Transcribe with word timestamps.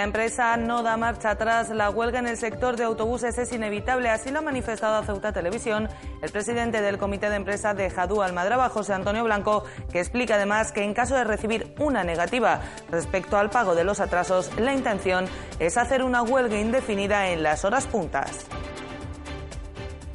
la 0.00 0.04
empresa 0.04 0.56
no 0.56 0.82
da 0.82 0.96
marcha 0.96 1.32
atrás, 1.32 1.68
la 1.68 1.90
huelga 1.90 2.20
en 2.20 2.26
el 2.26 2.38
sector 2.38 2.74
de 2.74 2.84
autobuses 2.84 3.36
es 3.36 3.52
inevitable. 3.52 4.08
Así 4.08 4.30
lo 4.30 4.38
ha 4.38 4.40
manifestado 4.40 4.96
a 4.96 5.04
Ceuta 5.04 5.30
Televisión 5.30 5.90
el 6.22 6.30
presidente 6.30 6.80
del 6.80 6.96
comité 6.96 7.28
de 7.28 7.36
empresa 7.36 7.74
de 7.74 7.90
Jadú 7.90 8.22
Almadraba, 8.22 8.70
José 8.70 8.94
Antonio 8.94 9.24
Blanco, 9.24 9.64
que 9.92 10.00
explica 10.00 10.36
además 10.36 10.72
que 10.72 10.84
en 10.84 10.94
caso 10.94 11.16
de 11.16 11.24
recibir 11.24 11.74
una 11.78 12.02
negativa 12.02 12.62
respecto 12.90 13.36
al 13.36 13.50
pago 13.50 13.74
de 13.74 13.84
los 13.84 14.00
atrasos, 14.00 14.50
la 14.58 14.72
intención 14.72 15.26
es 15.58 15.76
hacer 15.76 16.02
una 16.02 16.22
huelga 16.22 16.58
indefinida 16.58 17.28
en 17.28 17.42
las 17.42 17.66
horas 17.66 17.86
puntas. 17.86 18.46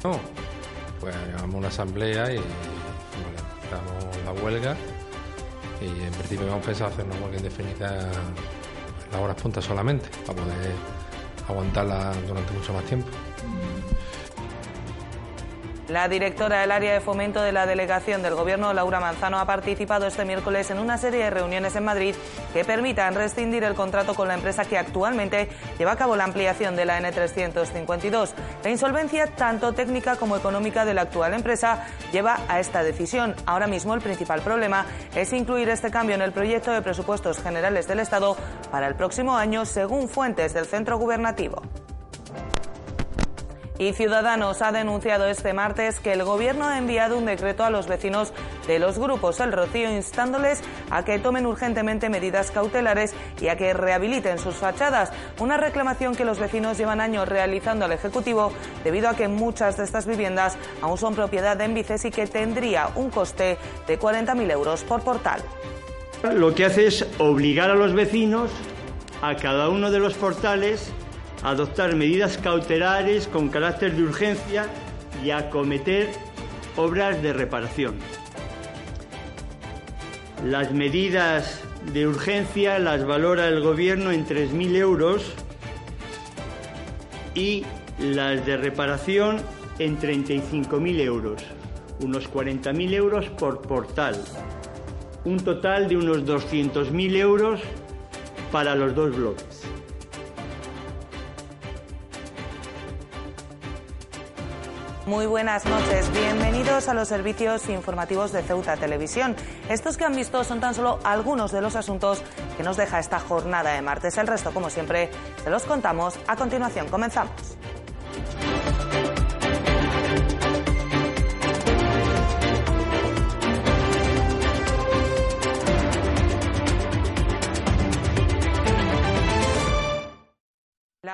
No, 0.02 0.18
pues 0.98 1.14
una 1.54 1.68
asamblea 1.68 2.32
y 2.32 2.40
damos 3.70 4.16
la 4.24 4.42
huelga 4.42 4.74
y 5.80 5.86
en 5.86 6.12
principio 6.12 6.48
hemos 6.48 6.66
pensado 6.66 6.90
hacer 6.90 7.04
una 7.04 7.14
huelga 7.20 7.36
indefinida 7.36 8.10
las 9.12 9.20
horas 9.20 9.36
puntas 9.40 9.64
solamente, 9.64 10.08
para 10.26 10.38
poder 10.38 10.72
aguantarla 11.48 12.12
durante 12.26 12.52
mucho 12.52 12.72
más 12.72 12.84
tiempo. 12.84 13.08
La 15.88 16.08
directora 16.08 16.62
del 16.62 16.72
área 16.72 16.94
de 16.94 17.00
fomento 17.00 17.40
de 17.40 17.52
la 17.52 17.64
delegación 17.64 18.20
del 18.20 18.34
Gobierno, 18.34 18.72
Laura 18.72 18.98
Manzano, 18.98 19.38
ha 19.38 19.44
participado 19.44 20.08
este 20.08 20.24
miércoles 20.24 20.68
en 20.72 20.80
una 20.80 20.98
serie 20.98 21.22
de 21.22 21.30
reuniones 21.30 21.76
en 21.76 21.84
Madrid 21.84 22.16
que 22.52 22.64
permitan 22.64 23.14
rescindir 23.14 23.62
el 23.62 23.74
contrato 23.74 24.14
con 24.14 24.26
la 24.26 24.34
empresa 24.34 24.64
que 24.64 24.78
actualmente 24.78 25.48
lleva 25.78 25.92
a 25.92 25.96
cabo 25.96 26.16
la 26.16 26.24
ampliación 26.24 26.74
de 26.74 26.86
la 26.86 27.00
N352. 27.00 28.30
La 28.64 28.70
insolvencia, 28.70 29.28
tanto 29.28 29.74
técnica 29.74 30.16
como 30.16 30.36
económica 30.36 30.84
de 30.84 30.94
la 30.94 31.02
actual 31.02 31.34
empresa, 31.34 31.86
lleva 32.10 32.40
a 32.48 32.58
esta 32.58 32.82
decisión. 32.82 33.36
Ahora 33.46 33.68
mismo 33.68 33.94
el 33.94 34.00
principal 34.00 34.40
problema 34.40 34.86
es 35.14 35.32
incluir 35.32 35.68
este 35.68 35.92
cambio 35.92 36.16
en 36.16 36.22
el 36.22 36.32
proyecto 36.32 36.72
de 36.72 36.82
presupuestos 36.82 37.40
generales 37.40 37.86
del 37.86 38.00
Estado 38.00 38.36
para 38.72 38.88
el 38.88 38.96
próximo 38.96 39.36
año, 39.36 39.64
según 39.64 40.08
fuentes 40.08 40.52
del 40.52 40.66
centro 40.66 40.98
gubernativo. 40.98 41.62
Y 43.78 43.92
Ciudadanos 43.92 44.62
ha 44.62 44.72
denunciado 44.72 45.26
este 45.26 45.52
martes 45.52 46.00
que 46.00 46.14
el 46.14 46.24
Gobierno 46.24 46.66
ha 46.66 46.78
enviado 46.78 47.18
un 47.18 47.26
decreto 47.26 47.62
a 47.62 47.70
los 47.70 47.86
vecinos 47.86 48.32
de 48.66 48.78
los 48.78 48.98
grupos 48.98 49.38
El 49.40 49.52
Rocío 49.52 49.90
instándoles 49.90 50.62
a 50.90 51.04
que 51.04 51.18
tomen 51.18 51.44
urgentemente 51.44 52.08
medidas 52.08 52.50
cautelares 52.50 53.14
y 53.38 53.48
a 53.48 53.56
que 53.56 53.74
rehabiliten 53.74 54.38
sus 54.38 54.54
fachadas. 54.54 55.12
Una 55.40 55.58
reclamación 55.58 56.14
que 56.14 56.24
los 56.24 56.38
vecinos 56.38 56.78
llevan 56.78 57.02
años 57.02 57.28
realizando 57.28 57.84
al 57.84 57.92
Ejecutivo 57.92 58.50
debido 58.82 59.10
a 59.10 59.14
que 59.14 59.28
muchas 59.28 59.76
de 59.76 59.84
estas 59.84 60.06
viviendas 60.06 60.56
aún 60.80 60.96
son 60.96 61.14
propiedad 61.14 61.56
de 61.56 61.64
Envices 61.64 62.06
y 62.06 62.10
que 62.10 62.26
tendría 62.26 62.88
un 62.94 63.10
coste 63.10 63.58
de 63.86 64.00
40.000 64.00 64.50
euros 64.52 64.84
por 64.84 65.02
portal. 65.02 65.42
Lo 66.22 66.54
que 66.54 66.64
hace 66.64 66.86
es 66.86 67.06
obligar 67.18 67.70
a 67.70 67.74
los 67.74 67.92
vecinos 67.92 68.50
a 69.20 69.36
cada 69.36 69.68
uno 69.68 69.90
de 69.90 69.98
los 69.98 70.14
portales 70.14 70.92
adoptar 71.42 71.94
medidas 71.94 72.38
cautelares 72.38 73.26
con 73.28 73.48
carácter 73.48 73.94
de 73.94 74.02
urgencia 74.02 74.66
y 75.24 75.30
acometer 75.30 76.08
obras 76.76 77.22
de 77.22 77.32
reparación. 77.32 77.94
Las 80.44 80.72
medidas 80.72 81.62
de 81.92 82.06
urgencia 82.06 82.78
las 82.78 83.06
valora 83.06 83.48
el 83.48 83.60
Gobierno 83.62 84.10
en 84.10 84.26
3.000 84.26 84.76
euros 84.76 85.32
y 87.34 87.64
las 87.98 88.44
de 88.44 88.56
reparación 88.56 89.38
en 89.78 89.98
35.000 89.98 91.00
euros, 91.00 91.42
unos 92.00 92.30
40.000 92.30 92.94
euros 92.94 93.26
por 93.30 93.62
portal, 93.62 94.16
un 95.24 95.38
total 95.38 95.88
de 95.88 95.96
unos 95.96 96.24
200.000 96.24 97.16
euros 97.16 97.60
para 98.52 98.74
los 98.74 98.94
dos 98.94 99.14
bloques. 99.14 99.55
Muy 105.06 105.26
buenas 105.26 105.64
noches, 105.64 106.10
bienvenidos 106.10 106.88
a 106.88 106.94
los 106.94 107.06
servicios 107.06 107.68
informativos 107.68 108.32
de 108.32 108.42
Ceuta 108.42 108.76
Televisión. 108.76 109.36
Estos 109.68 109.96
que 109.96 110.04
han 110.04 110.16
visto 110.16 110.42
son 110.42 110.58
tan 110.58 110.74
solo 110.74 110.98
algunos 111.04 111.52
de 111.52 111.60
los 111.60 111.76
asuntos 111.76 112.24
que 112.56 112.64
nos 112.64 112.76
deja 112.76 112.98
esta 112.98 113.20
jornada 113.20 113.74
de 113.74 113.82
martes. 113.82 114.18
El 114.18 114.26
resto, 114.26 114.50
como 114.50 114.68
siempre, 114.68 115.08
se 115.44 115.48
los 115.48 115.62
contamos 115.62 116.18
a 116.26 116.34
continuación. 116.34 116.88
Comenzamos. 116.88 117.56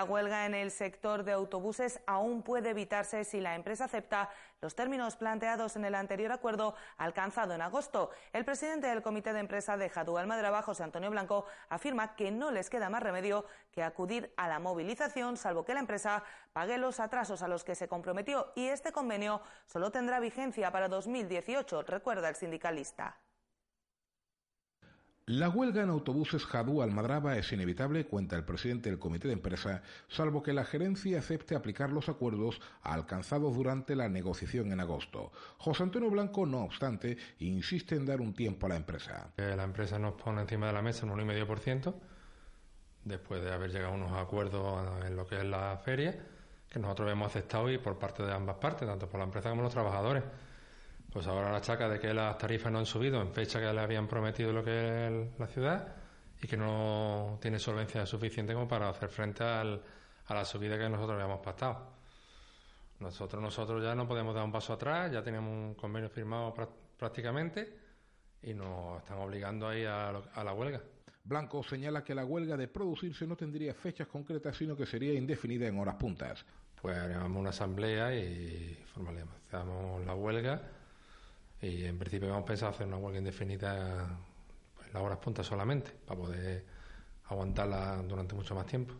La 0.02 0.08
huelga 0.08 0.46
en 0.46 0.54
el 0.54 0.72
sector 0.72 1.22
de 1.22 1.30
autobuses 1.30 2.00
aún 2.06 2.42
puede 2.42 2.70
evitarse 2.70 3.22
si 3.22 3.40
la 3.40 3.54
empresa 3.54 3.84
acepta 3.84 4.30
los 4.60 4.74
términos 4.74 5.14
planteados 5.14 5.76
en 5.76 5.84
el 5.84 5.94
anterior 5.94 6.32
acuerdo 6.32 6.74
alcanzado 6.96 7.54
en 7.54 7.62
agosto. 7.62 8.10
El 8.32 8.44
presidente 8.44 8.88
del 8.88 9.00
comité 9.00 9.32
de 9.32 9.38
empresa 9.38 9.76
de 9.76 9.88
Jadú 9.88 10.18
Almadraba, 10.18 10.60
José 10.62 10.82
Antonio 10.82 11.08
Blanco, 11.08 11.46
afirma 11.68 12.16
que 12.16 12.32
no 12.32 12.50
les 12.50 12.68
queda 12.68 12.90
más 12.90 13.04
remedio 13.04 13.44
que 13.70 13.84
acudir 13.84 14.34
a 14.36 14.48
la 14.48 14.58
movilización, 14.58 15.36
salvo 15.36 15.64
que 15.64 15.72
la 15.72 15.78
empresa 15.78 16.24
pague 16.52 16.78
los 16.78 16.98
atrasos 16.98 17.40
a 17.42 17.46
los 17.46 17.62
que 17.62 17.76
se 17.76 17.86
comprometió 17.86 18.50
y 18.56 18.66
este 18.66 18.90
convenio 18.90 19.40
solo 19.66 19.92
tendrá 19.92 20.18
vigencia 20.18 20.72
para 20.72 20.88
2018, 20.88 21.82
recuerda 21.82 22.28
el 22.28 22.34
sindicalista. 22.34 23.20
La 25.26 25.48
huelga 25.48 25.84
en 25.84 25.88
autobuses 25.88 26.44
Jadú 26.44 26.82
Almadraba 26.82 27.38
es 27.38 27.52
inevitable, 27.52 28.06
cuenta 28.06 28.34
el 28.34 28.44
presidente 28.44 28.90
del 28.90 28.98
comité 28.98 29.28
de 29.28 29.34
empresa, 29.34 29.80
salvo 30.08 30.42
que 30.42 30.52
la 30.52 30.64
gerencia 30.64 31.20
acepte 31.20 31.54
aplicar 31.54 31.90
los 31.90 32.08
acuerdos 32.08 32.60
alcanzados 32.82 33.54
durante 33.54 33.94
la 33.94 34.08
negociación 34.08 34.72
en 34.72 34.80
agosto. 34.80 35.30
José 35.58 35.84
Antonio 35.84 36.10
Blanco, 36.10 36.44
no 36.44 36.64
obstante, 36.64 37.16
insiste 37.38 37.94
en 37.94 38.04
dar 38.04 38.20
un 38.20 38.34
tiempo 38.34 38.66
a 38.66 38.70
la 38.70 38.76
empresa. 38.76 39.30
La 39.36 39.62
empresa 39.62 39.96
nos 39.96 40.14
pone 40.14 40.40
encima 40.40 40.66
de 40.66 40.72
la 40.72 40.82
mesa 40.82 41.06
un 41.06 41.12
1,5%, 41.12 41.94
después 43.04 43.44
de 43.44 43.52
haber 43.52 43.70
llegado 43.70 43.92
a 43.92 43.96
unos 43.96 44.12
acuerdos 44.14 45.06
en 45.06 45.14
lo 45.14 45.24
que 45.24 45.36
es 45.36 45.44
la 45.44 45.80
feria, 45.84 46.18
que 46.68 46.80
nosotros 46.80 47.08
hemos 47.12 47.28
aceptado 47.28 47.70
y 47.70 47.78
por 47.78 47.96
parte 47.96 48.24
de 48.24 48.32
ambas 48.32 48.56
partes, 48.56 48.88
tanto 48.88 49.08
por 49.08 49.20
la 49.20 49.26
empresa 49.26 49.50
como 49.50 49.62
los 49.62 49.72
trabajadores. 49.72 50.24
Pues 51.12 51.26
ahora 51.26 51.52
la 51.52 51.60
chaca 51.60 51.90
de 51.90 52.00
que 52.00 52.14
las 52.14 52.38
tarifas 52.38 52.72
no 52.72 52.78
han 52.78 52.86
subido 52.86 53.20
en 53.20 53.32
fecha 53.32 53.60
que 53.60 53.70
le 53.70 53.80
habían 53.80 54.08
prometido 54.08 54.50
lo 54.50 54.64
que 54.64 55.08
es 55.08 55.38
la 55.38 55.46
ciudad 55.46 55.94
y 56.40 56.46
que 56.46 56.56
no 56.56 57.38
tiene 57.40 57.58
solvencia 57.58 58.06
suficiente 58.06 58.54
como 58.54 58.66
para 58.66 58.88
hacer 58.88 59.10
frente 59.10 59.44
al, 59.44 59.82
a 60.26 60.34
la 60.34 60.44
subida 60.44 60.78
que 60.78 60.88
nosotros 60.88 61.20
habíamos 61.20 61.44
pactado. 61.44 61.92
Nosotros, 62.98 63.42
nosotros 63.42 63.82
ya 63.82 63.94
no 63.94 64.08
podemos 64.08 64.34
dar 64.34 64.44
un 64.44 64.52
paso 64.52 64.72
atrás, 64.72 65.12
ya 65.12 65.22
tenemos 65.22 65.50
un 65.50 65.74
convenio 65.74 66.08
firmado 66.08 66.54
prácticamente 66.96 67.76
y 68.42 68.54
nos 68.54 69.02
están 69.02 69.18
obligando 69.18 69.68
ahí 69.68 69.84
a, 69.84 70.08
a 70.08 70.44
la 70.44 70.54
huelga. 70.54 70.80
Blanco 71.24 71.62
señala 71.62 72.02
que 72.02 72.14
la 72.14 72.24
huelga 72.24 72.56
de 72.56 72.68
producirse 72.68 73.26
no 73.26 73.36
tendría 73.36 73.74
fechas 73.74 74.08
concretas, 74.08 74.56
sino 74.56 74.74
que 74.74 74.86
sería 74.86 75.12
indefinida 75.12 75.66
en 75.66 75.78
horas 75.78 75.96
puntas. 75.96 76.44
pues 76.80 76.96
haremos 76.96 77.38
una 77.38 77.50
asamblea 77.50 78.14
y 78.16 78.82
formalizamos 78.94 80.06
la 80.06 80.14
huelga 80.14 80.62
y 81.62 81.84
en 81.84 81.96
principio 81.98 82.28
hemos 82.28 82.44
pensado 82.44 82.72
hacer 82.72 82.86
una 82.86 82.96
huelga 82.96 83.20
indefinida 83.20 84.18
en 84.84 84.92
las 84.92 85.02
horas 85.02 85.18
puntas 85.18 85.46
solamente 85.46 85.92
para 86.04 86.20
poder 86.20 86.64
aguantarla 87.26 88.02
durante 88.02 88.34
mucho 88.34 88.54
más 88.54 88.66
tiempo. 88.66 88.94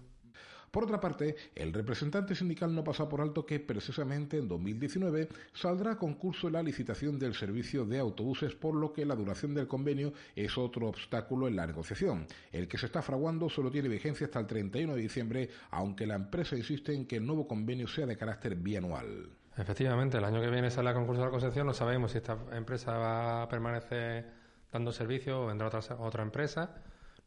Por 0.71 0.85
otra 0.85 0.99
parte, 0.99 1.37
el 1.55 1.71
representante 1.71 2.35
sindical 2.35 2.75
no 2.75 2.83
pasa 2.83 3.07
por 3.07 3.21
alto 3.21 3.45
que 3.45 3.61
precisamente 3.61 4.39
en 4.39 4.49
2019 4.49 5.29
saldrá 5.53 5.93
a 5.93 5.99
concurso 5.99 6.49
la 6.49 6.63
licitación 6.63 7.19
del 7.19 7.35
servicio 7.35 7.85
de 7.85 7.99
autobuses, 7.99 8.55
por 8.55 8.75
lo 8.75 8.91
que 8.91 9.05
la 9.05 9.15
duración 9.15 9.53
del 9.53 9.69
convenio 9.69 10.15
es 10.35 10.57
otro 10.57 10.89
obstáculo 10.89 11.47
en 11.47 11.57
la 11.57 11.67
negociación. 11.67 12.27
El 12.51 12.69
que 12.69 12.79
se 12.79 12.87
está 12.87 13.03
fraguando 13.03 13.51
solo 13.51 13.71
tiene 13.71 13.91
vigencia 13.91 14.25
hasta 14.25 14.41
el 14.41 14.47
31 14.47 14.95
de 14.95 15.03
diciembre, 15.03 15.51
aunque 15.73 16.07
la 16.07 16.15
empresa 16.15 16.57
insiste 16.57 16.95
en 16.95 17.05
que 17.05 17.17
el 17.17 17.27
nuevo 17.27 17.47
convenio 17.47 17.87
sea 17.87 18.07
de 18.07 18.17
carácter 18.17 18.55
bianual. 18.55 19.42
Efectivamente, 19.57 20.17
el 20.17 20.25
año 20.25 20.41
que 20.41 20.49
viene 20.49 20.71
sale 20.71 20.91
a 20.91 20.95
concurso 20.95 21.21
de 21.21 21.27
la 21.27 21.31
concesión, 21.31 21.67
no 21.67 21.75
sabemos 21.75 22.13
si 22.13 22.19
esta 22.19 22.39
empresa 22.53 22.97
va 22.97 23.43
a 23.43 23.49
permanecer 23.49 24.33
dando 24.73 24.93
servicio 24.93 25.43
o 25.43 25.47
vendrá 25.47 25.69
otra, 25.69 25.81
otra 25.99 26.23
empresa. 26.23 26.75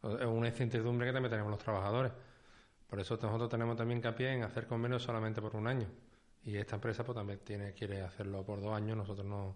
Es 0.01 0.25
una 0.25 0.47
incertidumbre 0.47 1.07
que 1.07 1.13
también 1.13 1.29
tenemos 1.29 1.51
los 1.51 1.59
trabajadores. 1.59 2.11
Por 2.89 2.99
eso 2.99 3.17
nosotros 3.21 3.49
tenemos 3.49 3.75
también 3.77 3.99
hincapié 3.99 4.33
en 4.33 4.43
hacer 4.43 4.65
convenios 4.67 5.03
solamente 5.03 5.41
por 5.41 5.55
un 5.55 5.67
año. 5.67 5.87
Y 6.43 6.57
esta 6.57 6.75
empresa 6.75 7.03
pues 7.03 7.15
también 7.15 7.39
tiene, 7.39 7.73
quiere 7.73 8.01
hacerlo 8.01 8.43
por 8.43 8.59
dos 8.61 8.73
años. 8.73 8.97
Nosotros 8.97 9.25
no, 9.25 9.55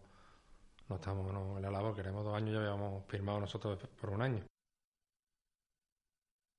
no 0.87 0.95
estamos 0.95 1.57
en 1.57 1.61
la 1.61 1.71
labor, 1.71 1.95
queremos 1.95 2.23
dos 2.23 2.35
años, 2.35 2.53
ya 2.53 2.59
habíamos 2.59 3.03
firmado 3.05 3.39
nosotros 3.39 3.79
por 3.99 4.11
un 4.11 4.21
año. 4.21 4.43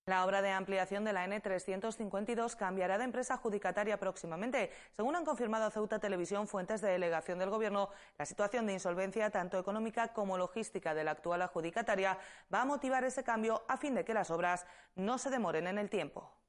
La 0.07 0.25
obra 0.25 0.41
de 0.41 0.51
ampliación 0.51 1.05
de 1.05 1.13
la 1.13 1.27
N352 1.27 2.57
cambiará 2.57 2.97
de 2.97 3.05
empresa 3.05 3.35
adjudicataria 3.35 3.99
próximamente. 3.99 4.71
Según 4.93 5.15
han 5.15 5.25
confirmado 5.25 5.71
Ceuta 5.71 5.99
Televisión 5.99 6.49
fuentes 6.49 6.81
de 6.81 6.89
delegación 6.89 7.39
del 7.39 7.51
Gobierno, 7.51 7.91
la 8.19 8.25
situación 8.25 8.67
de 8.67 8.73
insolvencia, 8.73 9.31
tanto 9.31 9.59
económica 9.59 10.09
como 10.09 10.39
logística 10.39 10.95
de 10.95 11.05
la 11.05 11.13
actual 11.13 11.43
adjudicataria, 11.43 12.19
va 12.53 12.63
a 12.63 12.65
motivar 12.65 13.05
ese 13.05 13.23
cambio 13.23 13.63
a 13.69 13.77
fin 13.77 13.95
de 13.95 14.05
que 14.05 14.15
las 14.15 14.31
obras 14.31 14.67
no 14.97 15.19
se 15.19 15.31
demoren 15.31 15.67
en 15.67 15.79
el 15.79 15.91
tiempo. 15.91 16.40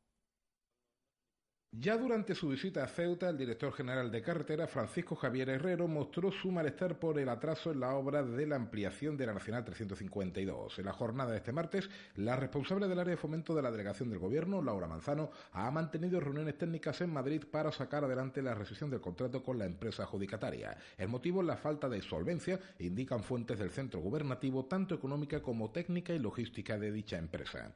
Ya 1.73 1.97
durante 1.97 2.35
su 2.35 2.49
visita 2.49 2.83
a 2.83 2.87
Ceuta, 2.87 3.29
el 3.29 3.37
director 3.37 3.71
general 3.71 4.11
de 4.11 4.21
carretera, 4.21 4.67
Francisco 4.67 5.15
Javier 5.15 5.47
Herrero, 5.47 5.87
mostró 5.87 6.29
su 6.29 6.51
malestar 6.51 6.99
por 6.99 7.17
el 7.17 7.29
atraso 7.29 7.71
en 7.71 7.79
la 7.79 7.95
obra 7.95 8.23
de 8.23 8.45
la 8.45 8.57
ampliación 8.57 9.15
de 9.15 9.25
la 9.25 9.33
Nacional 9.33 9.63
352. 9.63 10.79
En 10.79 10.85
la 10.85 10.91
jornada 10.91 11.31
de 11.31 11.37
este 11.37 11.53
martes, 11.53 11.89
la 12.17 12.35
responsable 12.35 12.89
del 12.89 12.99
área 12.99 13.11
de 13.11 13.17
fomento 13.17 13.55
de 13.55 13.61
la 13.61 13.71
delegación 13.71 14.09
del 14.09 14.19
Gobierno, 14.19 14.61
Laura 14.61 14.85
Manzano, 14.85 15.31
ha 15.53 15.71
mantenido 15.71 16.19
reuniones 16.19 16.57
técnicas 16.57 16.99
en 16.99 17.13
Madrid 17.13 17.45
para 17.49 17.71
sacar 17.71 18.03
adelante 18.03 18.41
la 18.41 18.53
rescisión 18.53 18.89
del 18.89 18.99
contrato 18.99 19.41
con 19.41 19.57
la 19.57 19.65
empresa 19.65 20.03
adjudicataria. 20.03 20.75
El 20.97 21.07
motivo 21.07 21.39
es 21.39 21.47
la 21.47 21.55
falta 21.55 21.87
de 21.87 22.01
solvencia, 22.01 22.59
indican 22.79 23.23
fuentes 23.23 23.57
del 23.57 23.69
centro 23.69 24.01
gubernativo, 24.01 24.65
tanto 24.65 24.93
económica 24.93 25.41
como 25.41 25.71
técnica 25.71 26.13
y 26.13 26.19
logística 26.19 26.77
de 26.77 26.91
dicha 26.91 27.17
empresa. 27.17 27.73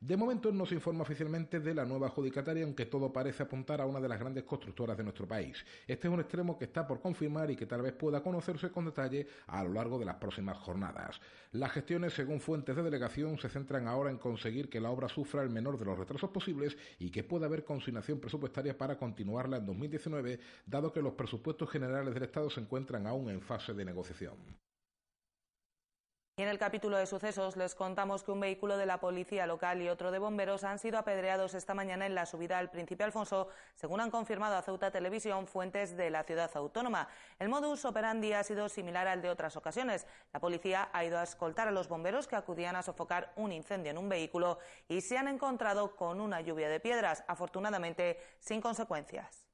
De 0.00 0.16
momento 0.16 0.52
no 0.52 0.64
se 0.64 0.76
informa 0.76 1.02
oficialmente 1.02 1.58
de 1.58 1.74
la 1.74 1.84
nueva 1.84 2.06
adjudicataria, 2.06 2.62
aunque 2.62 2.86
todo 2.86 3.12
parece 3.12 3.42
apuntar 3.42 3.80
a 3.80 3.86
una 3.86 3.98
de 3.98 4.08
las 4.08 4.20
grandes 4.20 4.44
constructoras 4.44 4.96
de 4.96 5.02
nuestro 5.02 5.26
país. 5.26 5.64
Este 5.88 6.06
es 6.06 6.14
un 6.14 6.20
extremo 6.20 6.56
que 6.56 6.66
está 6.66 6.86
por 6.86 7.00
confirmar 7.00 7.50
y 7.50 7.56
que 7.56 7.66
tal 7.66 7.82
vez 7.82 7.94
pueda 7.94 8.22
conocerse 8.22 8.70
con 8.70 8.84
detalle 8.84 9.26
a 9.48 9.64
lo 9.64 9.72
largo 9.72 9.98
de 9.98 10.04
las 10.04 10.14
próximas 10.14 10.56
jornadas. 10.58 11.20
Las 11.50 11.72
gestiones, 11.72 12.12
según 12.12 12.38
fuentes 12.38 12.76
de 12.76 12.82
delegación, 12.84 13.38
se 13.38 13.48
centran 13.48 13.88
ahora 13.88 14.10
en 14.10 14.18
conseguir 14.18 14.70
que 14.70 14.80
la 14.80 14.90
obra 14.90 15.08
sufra 15.08 15.42
el 15.42 15.50
menor 15.50 15.76
de 15.76 15.86
los 15.86 15.98
retrasos 15.98 16.30
posibles 16.30 16.76
y 17.00 17.10
que 17.10 17.24
pueda 17.24 17.46
haber 17.46 17.64
consignación 17.64 18.20
presupuestaria 18.20 18.78
para 18.78 18.98
continuarla 18.98 19.56
en 19.56 19.66
2019, 19.66 20.38
dado 20.64 20.92
que 20.92 21.02
los 21.02 21.14
presupuestos 21.14 21.70
generales 21.70 22.14
del 22.14 22.22
Estado 22.22 22.48
se 22.50 22.60
encuentran 22.60 23.04
aún 23.08 23.30
en 23.30 23.40
fase 23.40 23.74
de 23.74 23.84
negociación. 23.84 24.67
Y 26.38 26.42
en 26.42 26.48
el 26.48 26.58
capítulo 26.60 26.96
de 26.96 27.06
sucesos 27.06 27.56
les 27.56 27.74
contamos 27.74 28.22
que 28.22 28.30
un 28.30 28.38
vehículo 28.38 28.76
de 28.76 28.86
la 28.86 29.00
policía 29.00 29.44
local 29.44 29.82
y 29.82 29.88
otro 29.88 30.12
de 30.12 30.20
bomberos 30.20 30.62
han 30.62 30.78
sido 30.78 30.96
apedreados 30.96 31.52
esta 31.54 31.74
mañana 31.74 32.06
en 32.06 32.14
la 32.14 32.26
subida 32.26 32.58
al 32.58 32.70
Príncipe 32.70 33.02
Alfonso, 33.02 33.48
según 33.74 34.00
han 34.00 34.12
confirmado 34.12 34.54
a 34.54 34.62
Ceuta 34.62 34.92
Televisión 34.92 35.48
fuentes 35.48 35.96
de 35.96 36.10
la 36.10 36.22
ciudad 36.22 36.48
autónoma. 36.54 37.08
El 37.40 37.48
modus 37.48 37.84
operandi 37.84 38.34
ha 38.34 38.44
sido 38.44 38.68
similar 38.68 39.08
al 39.08 39.20
de 39.20 39.30
otras 39.30 39.56
ocasiones. 39.56 40.06
La 40.32 40.38
policía 40.38 40.90
ha 40.92 41.04
ido 41.04 41.18
a 41.18 41.24
escoltar 41.24 41.66
a 41.66 41.72
los 41.72 41.88
bomberos 41.88 42.28
que 42.28 42.36
acudían 42.36 42.76
a 42.76 42.84
sofocar 42.84 43.32
un 43.34 43.50
incendio 43.50 43.90
en 43.90 43.98
un 43.98 44.08
vehículo 44.08 44.60
y 44.86 45.00
se 45.00 45.18
han 45.18 45.26
encontrado 45.26 45.96
con 45.96 46.20
una 46.20 46.40
lluvia 46.40 46.68
de 46.68 46.78
piedras, 46.78 47.24
afortunadamente 47.26 48.16
sin 48.38 48.60
consecuencias. 48.60 49.47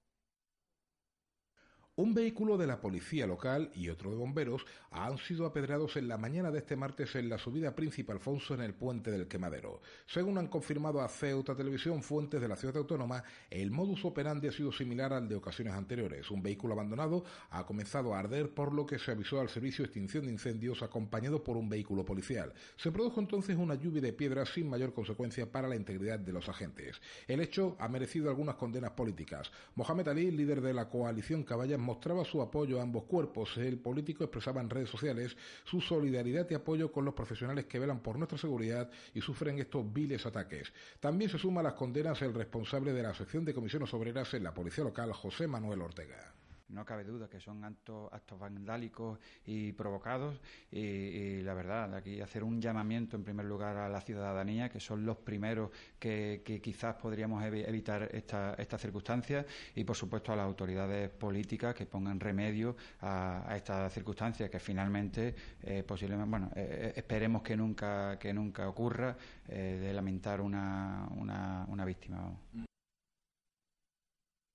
Un 1.96 2.12
vehículo 2.12 2.58
de 2.58 2.67
la 2.67 2.81
policía 2.81 3.25
local 3.25 3.70
y 3.73 3.88
otro 3.88 4.11
de 4.11 4.17
bomberos 4.17 4.67
han 4.91 5.17
sido 5.17 5.46
apedreados 5.46 5.96
en 5.96 6.08
la 6.08 6.19
mañana 6.19 6.50
de 6.50 6.58
este 6.58 6.75
martes 6.75 7.14
en 7.14 7.29
la 7.29 7.38
subida 7.38 7.76
Príncipe 7.76 8.11
Alfonso 8.11 8.52
en 8.52 8.62
el 8.62 8.75
puente 8.75 9.12
del 9.12 9.29
Quemadero. 9.29 9.81
Según 10.05 10.37
han 10.38 10.49
confirmado 10.49 11.00
a 11.00 11.08
Ceuta 11.08 11.55
Televisión 11.55 12.02
fuentes 12.02 12.41
de 12.41 12.49
la 12.49 12.56
ciudad 12.56 12.79
autónoma, 12.79 13.23
el 13.49 13.70
modus 13.70 14.05
operandi 14.05 14.49
ha 14.49 14.52
sido 14.52 14.73
similar 14.73 15.12
al 15.12 15.29
de 15.29 15.37
ocasiones 15.37 15.73
anteriores. 15.73 16.32
Un 16.32 16.43
vehículo 16.43 16.75
abandonado 16.75 17.23
ha 17.50 17.64
comenzado 17.64 18.12
a 18.12 18.19
arder 18.19 18.50
por 18.50 18.75
lo 18.75 18.87
que 18.87 18.99
se 18.99 19.12
avisó 19.12 19.41
al 19.41 19.49
servicio 19.49 19.85
de 19.85 19.87
extinción 19.87 20.26
de 20.26 20.32
incendios 20.32 20.82
acompañado 20.82 21.44
por 21.44 21.56
un 21.56 21.69
vehículo 21.69 22.05
policial. 22.05 22.52
Se 22.76 22.91
produjo 22.91 23.20
entonces 23.20 23.56
una 23.56 23.76
lluvia 23.76 24.02
de 24.02 24.12
piedras 24.12 24.49
sin 24.49 24.69
mayor 24.69 24.94
consecuencia 24.94 25.52
para 25.52 25.69
la 25.69 25.76
integridad 25.76 26.19
de 26.19 26.32
los 26.32 26.49
agentes. 26.49 27.00
El 27.29 27.41
hecho 27.41 27.76
ha 27.79 27.87
merecido 27.87 28.31
algunas 28.31 28.56
condenas 28.56 28.91
políticas. 28.91 29.52
Mohamed 29.76 30.08
Ali, 30.08 30.32
líder 30.32 30.61
de 30.61 30.75
la 30.75 30.88
coalición 30.88 31.44
Caballas 31.44 31.83
mostraba 31.84 32.25
su 32.25 32.42
apoyo 32.42 32.81
a 32.81 32.82
ambos 32.82 33.04
cuerpos. 33.04 33.56
El 33.56 33.78
político 33.78 34.25
expresaba 34.25 34.60
en 34.60 34.70
redes 34.70 34.90
sociales 34.90 35.36
su 35.64 35.81
solidaridad 35.81 36.50
y 36.50 36.54
apoyo 36.54 36.90
con 36.90 37.04
los 37.04 37.14
profesionales 37.14 37.66
que 37.66 37.78
velan 37.78 38.00
por 38.00 38.19
nuestra 38.19 38.38
seguridad 38.38 38.90
y 39.14 39.20
sufren 39.20 39.58
estos 39.58 39.92
viles 39.92 40.26
ataques. 40.26 40.72
También 40.98 41.31
se 41.31 41.38
suma 41.38 41.60
a 41.60 41.64
las 41.64 41.75
condenas 41.75 42.20
el 42.22 42.34
responsable 42.34 42.92
de 42.92 43.02
la 43.02 43.14
sección 43.14 43.44
de 43.44 43.54
comisiones 43.54 43.94
obreras 43.94 44.34
en 44.34 44.44
la 44.44 44.54
policía 44.54 44.84
local, 44.84 45.12
José 45.12 45.46
Manuel 45.46 45.82
Ortega 45.82 46.34
no 46.69 46.84
cabe 46.84 47.05
duda 47.05 47.28
que 47.28 47.40
son 47.40 47.64
actos, 47.64 48.11
vandálicos 48.38 49.19
y 49.46 49.72
provocados 49.72 50.40
y, 50.70 51.43
la 51.43 51.55
verdad, 51.55 51.94
aquí 51.94 52.20
hacer 52.20 52.43
un 52.43 52.61
llamamiento 52.61 53.16
en 53.16 53.25
primer 53.25 53.46
lugar 53.46 53.76
a 53.76 53.88
la 53.88 54.00
ciudadanía, 54.00 54.69
que 54.69 54.81
son 54.81 55.05
los 55.05 55.16
primeros 55.19 55.70
que, 55.99 56.43
quizás 56.62 56.96
podríamos 56.96 57.44
evitar 57.44 58.08
esta, 58.12 58.56
circunstancias 58.78 59.46
y 59.75 59.84
por 59.84 59.96
supuesto 59.96 60.32
a 60.32 60.37
las 60.37 60.46
autoridades 60.46 61.11
políticas 61.11 61.75
que 61.75 61.87
pongan 61.87 62.19
remedio 62.19 62.77
a, 63.00 63.55
estas 63.56 63.93
circunstancias 63.93 64.50
que 64.50 64.58
finalmente 64.58 65.34
eh, 65.62 65.84
posiblemente, 65.86 66.31
bueno, 66.31 66.50
eh, 66.56 66.65
eh, 66.65 66.93
esperemos 66.96 67.43
que 67.43 67.56
nunca, 67.56 68.19
que 68.19 68.32
nunca 68.32 68.69
ocurra 68.69 69.17
de 69.46 69.93
lamentar 69.93 70.41
una, 70.41 71.06
una, 71.17 71.67
una 71.69 71.84
víctima 71.84 72.32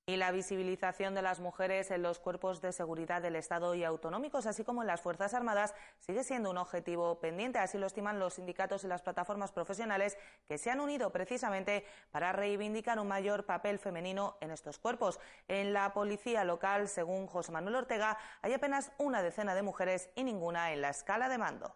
y 0.10 0.18
la 0.18 0.32
visibilización 0.32 1.13
de 1.13 1.22
las 1.22 1.39
mujeres 1.39 1.92
en 1.92 2.01
los 2.01 2.18
cuerpos 2.18 2.62
de 2.62 2.72
seguridad 2.72 3.22
del 3.22 3.36
Estado 3.36 3.75
y 3.75 3.84
autonómicos, 3.84 4.48
así 4.48 4.63
como 4.63 4.82
en 4.82 4.88
las 4.88 5.01
Fuerzas 5.01 5.36
Armadas, 5.36 5.75
sigue 6.00 6.24
siendo 6.24 6.50
un 6.50 6.58
objetivo 6.58 7.20
pendiente. 7.20 7.60
Así 7.60 7.78
lo 7.78 7.86
estiman 7.86 8.18
los 8.18 8.34
sindicatos 8.34 8.84
y 8.84 8.88
las 8.88 9.04
plataformas 9.04 9.51
profesionales 9.51 10.18
que 10.48 10.58
se 10.58 10.72
han 10.72 10.80
unido 10.80 11.12
precisamente 11.12 11.86
para 12.10 12.32
reivindicar 12.32 13.00
un 13.00 13.08
mayor 13.08 13.46
papel 13.46 13.78
femenino 13.78 14.36
en 14.42 14.50
estos 14.50 14.80
cuerpos. 14.80 15.20
En 15.48 15.74
la 15.74 15.94
policía 15.94 16.44
local, 16.44 16.88
según 16.88 17.28
José 17.28 17.51
Manuel 17.51 17.75
Ortega, 17.75 18.18
hay 18.42 18.54
apenas 18.54 18.92
una 18.98 19.22
decena 19.22 19.54
de 19.54 19.62
mujeres 19.62 20.10
y 20.16 20.24
ninguna 20.24 20.74
en 20.74 20.82
la 20.82 20.89
escala 20.89 21.30
de 21.30 21.38
mando. 21.38 21.75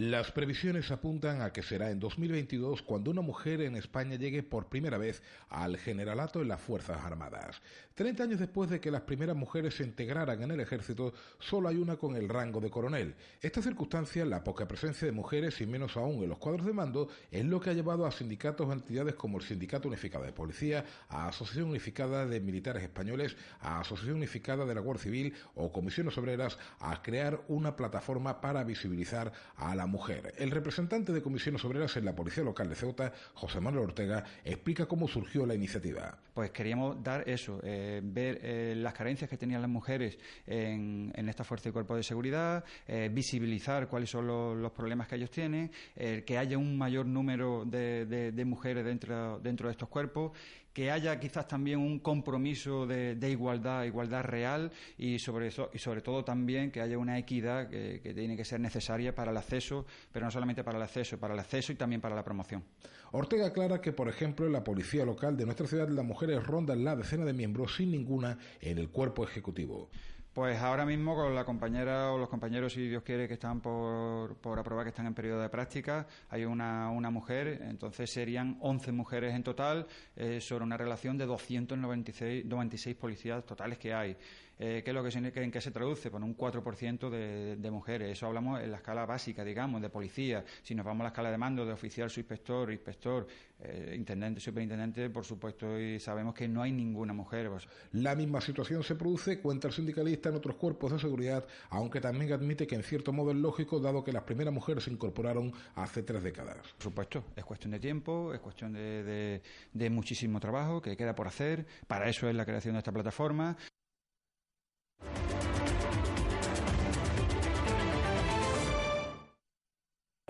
Las 0.00 0.32
previsiones 0.32 0.90
apuntan 0.90 1.42
a 1.42 1.52
que 1.52 1.62
será 1.62 1.90
en 1.90 2.00
2022 2.00 2.80
cuando 2.80 3.10
una 3.10 3.20
mujer 3.20 3.60
en 3.60 3.76
España 3.76 4.16
llegue 4.16 4.42
por 4.42 4.70
primera 4.70 4.96
vez 4.96 5.22
al 5.50 5.76
generalato 5.76 6.40
en 6.40 6.48
las 6.48 6.58
Fuerzas 6.58 7.04
Armadas. 7.04 7.60
Treinta 7.94 8.22
años 8.22 8.40
después 8.40 8.70
de 8.70 8.80
que 8.80 8.90
las 8.90 9.02
primeras 9.02 9.36
mujeres 9.36 9.74
se 9.74 9.84
integraran 9.84 10.42
en 10.42 10.52
el 10.52 10.60
ejército, 10.60 11.12
solo 11.38 11.68
hay 11.68 11.76
una 11.76 11.96
con 11.96 12.16
el 12.16 12.30
rango 12.30 12.62
de 12.62 12.70
coronel. 12.70 13.14
Esta 13.42 13.60
circunstancia, 13.60 14.24
la 14.24 14.42
poca 14.42 14.66
presencia 14.66 15.04
de 15.04 15.12
mujeres 15.12 15.60
y 15.60 15.66
menos 15.66 15.98
aún 15.98 16.22
en 16.22 16.30
los 16.30 16.38
cuadros 16.38 16.64
de 16.64 16.72
mando, 16.72 17.10
es 17.30 17.44
lo 17.44 17.60
que 17.60 17.68
ha 17.68 17.74
llevado 17.74 18.06
a 18.06 18.10
sindicatos 18.10 18.66
o 18.66 18.72
entidades 18.72 19.16
como 19.16 19.36
el 19.36 19.44
Sindicato 19.44 19.88
Unificado 19.88 20.24
de 20.24 20.32
Policía, 20.32 20.82
a 21.10 21.28
Asociación 21.28 21.68
Unificada 21.68 22.24
de 22.24 22.40
Militares 22.40 22.82
Españoles, 22.82 23.36
a 23.60 23.80
Asociación 23.80 24.16
Unificada 24.16 24.64
de 24.64 24.74
la 24.74 24.80
Guardia 24.80 25.04
Civil 25.04 25.34
o 25.54 25.70
Comisiones 25.70 26.16
Obreras 26.16 26.56
a 26.78 27.02
crear 27.02 27.42
una 27.48 27.76
plataforma 27.76 28.40
para 28.40 28.64
visibilizar 28.64 29.30
a 29.56 29.74
la 29.74 29.89
mujer. 29.90 30.32
El 30.38 30.50
representante 30.50 31.12
de 31.12 31.20
Comisiones 31.20 31.64
Obreras 31.64 31.96
en 31.96 32.04
la 32.06 32.14
Policía 32.14 32.42
Local 32.42 32.68
de 32.68 32.74
Ceuta, 32.74 33.12
José 33.34 33.60
Manuel 33.60 33.84
Ortega, 33.84 34.24
explica 34.44 34.86
cómo 34.86 35.06
surgió 35.06 35.44
la 35.44 35.54
iniciativa. 35.54 36.16
Pues 36.32 36.52
queríamos 36.52 37.02
dar 37.02 37.28
eso, 37.28 37.60
eh, 37.62 38.00
ver 38.02 38.40
eh, 38.42 38.74
las 38.76 38.94
carencias 38.94 39.28
que 39.28 39.36
tenían 39.36 39.60
las 39.60 39.70
mujeres 39.70 40.18
en, 40.46 41.12
esta 41.28 41.44
fuerza 41.44 41.68
y 41.68 41.72
cuerpo 41.72 41.96
de 41.96 42.02
seguridad, 42.02 42.64
eh, 42.86 43.10
visibilizar 43.12 43.88
cuáles 43.88 44.10
son 44.10 44.26
los, 44.26 44.72
problemas 44.72 45.08
que 45.08 45.16
ellos 45.16 45.30
tienen, 45.30 45.70
que 45.96 46.38
haya 46.38 46.56
un 46.56 46.78
mayor 46.78 47.04
número 47.04 47.64
de, 47.66 48.44
mujeres 48.46 48.84
dentro, 48.84 49.40
dentro 49.40 49.68
de 49.68 49.72
estos 49.72 49.88
cuerpos 49.88 50.32
que 50.72 50.90
haya 50.90 51.18
quizás 51.18 51.48
también 51.48 51.78
un 51.78 51.98
compromiso 51.98 52.86
de, 52.86 53.30
igualdad, 53.30 53.84
igualdad 53.84 54.22
real 54.22 54.70
y 54.98 55.18
sobre, 55.18 55.48
eso, 55.48 55.70
y 55.72 55.78
sobre 55.78 56.00
todo 56.00 56.24
también 56.24 56.70
que 56.70 56.80
haya 56.80 56.98
una 56.98 57.18
equidad 57.18 57.68
que, 57.68 58.00
que 58.02 58.14
tiene 58.14 58.36
que 58.36 58.44
ser 58.44 58.60
necesaria 58.60 59.14
para 59.14 59.30
el 59.30 59.36
acceso, 59.36 59.86
pero 60.12 60.26
no 60.26 60.30
solamente 60.30 60.62
para 60.64 60.78
el 60.78 60.84
acceso, 60.84 61.18
para 61.18 61.34
el 61.34 61.40
acceso 61.40 61.72
y 61.72 61.76
también 61.76 62.00
para 62.00 62.14
la 62.14 62.24
promoción. 62.24 62.64
Ortega 63.12 63.46
aclara 63.46 63.80
que, 63.80 63.92
por 63.92 64.08
ejemplo, 64.08 64.46
en 64.46 64.52
la 64.52 64.62
policía 64.62 65.04
local 65.04 65.36
de 65.36 65.44
nuestra 65.44 65.66
ciudad 65.66 65.88
las 65.88 66.04
mujeres 66.04 66.46
rondan 66.46 66.84
la 66.84 66.94
decena 66.94 67.24
de 67.24 67.32
miembros 67.32 67.74
sin 67.76 67.90
ninguna 67.90 68.38
en 68.60 68.78
el 68.78 68.88
cuerpo 68.90 69.24
ejecutivo. 69.24 69.90
Pues 70.40 70.58
ahora 70.62 70.86
mismo 70.86 71.14
con 71.14 71.34
la 71.34 71.44
compañera 71.44 72.12
o 72.12 72.16
los 72.16 72.30
compañeros, 72.30 72.72
si 72.72 72.88
Dios 72.88 73.02
quiere, 73.02 73.28
que 73.28 73.34
están 73.34 73.60
por, 73.60 74.36
por 74.36 74.58
aprobar, 74.58 74.86
que 74.86 74.88
están 74.88 75.04
en 75.04 75.12
periodo 75.12 75.42
de 75.42 75.50
práctica, 75.50 76.06
hay 76.30 76.46
una, 76.46 76.88
una 76.88 77.10
mujer, 77.10 77.60
entonces 77.68 78.10
serían 78.10 78.56
11 78.62 78.90
mujeres 78.92 79.34
en 79.34 79.42
total 79.42 79.86
eh, 80.16 80.40
sobre 80.40 80.64
una 80.64 80.78
relación 80.78 81.18
de 81.18 81.26
296 81.26 82.46
96 82.46 82.96
policías 82.96 83.44
totales 83.44 83.76
que 83.76 83.92
hay. 83.92 84.16
Eh, 84.62 84.82
¿qué 84.84 84.90
es 84.90 84.94
lo 84.94 85.02
que, 85.02 85.40
¿En 85.42 85.50
qué 85.50 85.60
se 85.62 85.70
traduce? 85.70 86.10
Con 86.10 86.22
un 86.22 86.36
4% 86.36 87.08
de, 87.08 87.56
de, 87.56 87.70
mujeres. 87.70 88.12
Eso 88.12 88.26
hablamos 88.26 88.60
en 88.60 88.70
la 88.70 88.76
escala 88.76 89.06
básica, 89.06 89.42
digamos, 89.42 89.80
de 89.80 89.88
policía. 89.88 90.44
Si 90.62 90.74
nos 90.74 90.84
vamos 90.84 91.00
a 91.00 91.04
la 91.04 91.08
escala 91.08 91.30
de 91.30 91.38
mando 91.38 91.64
de 91.64 91.72
oficial, 91.72 92.10
subinspector, 92.10 92.70
inspector, 92.70 93.26
eh, 93.58 93.94
intendente, 93.96 94.38
superintendente, 94.38 95.08
por 95.08 95.24
supuesto, 95.24 95.80
y 95.80 95.98
sabemos 95.98 96.34
que 96.34 96.46
no 96.46 96.60
hay 96.60 96.72
ninguna 96.72 97.14
mujer. 97.14 97.48
Pues. 97.48 97.66
La 97.92 98.14
misma 98.14 98.42
situación 98.42 98.82
se 98.82 98.96
produce, 98.96 99.40
cuenta 99.40 99.66
el 99.66 99.72
sindicalista, 99.72 100.28
en 100.28 100.34
otros 100.34 100.56
cuerpos 100.56 100.92
de 100.92 100.98
seguridad, 100.98 101.46
aunque 101.70 102.02
también 102.02 102.30
admite 102.30 102.66
que 102.66 102.74
en 102.74 102.82
cierto 102.82 103.14
modo 103.14 103.30
es 103.30 103.38
lógico, 103.38 103.80
dado 103.80 104.04
que 104.04 104.12
las 104.12 104.24
primeras 104.24 104.52
mujeres 104.52 104.84
se 104.84 104.90
incorporaron 104.90 105.54
hace 105.74 106.02
tres 106.02 106.22
décadas. 106.22 106.58
Por 106.76 106.82
supuesto, 106.82 107.24
es 107.34 107.46
cuestión 107.46 107.70
de 107.70 107.80
tiempo, 107.80 108.34
es 108.34 108.40
cuestión 108.40 108.74
de, 108.74 109.40
de 109.72 109.88
muchísimo 109.88 110.38
trabajo 110.38 110.82
que 110.82 110.98
queda 110.98 111.14
por 111.14 111.28
hacer. 111.28 111.64
Para 111.86 112.10
eso 112.10 112.28
es 112.28 112.34
la 112.34 112.44
creación 112.44 112.74
de 112.74 112.80
esta 112.80 112.92
plataforma. 112.92 113.56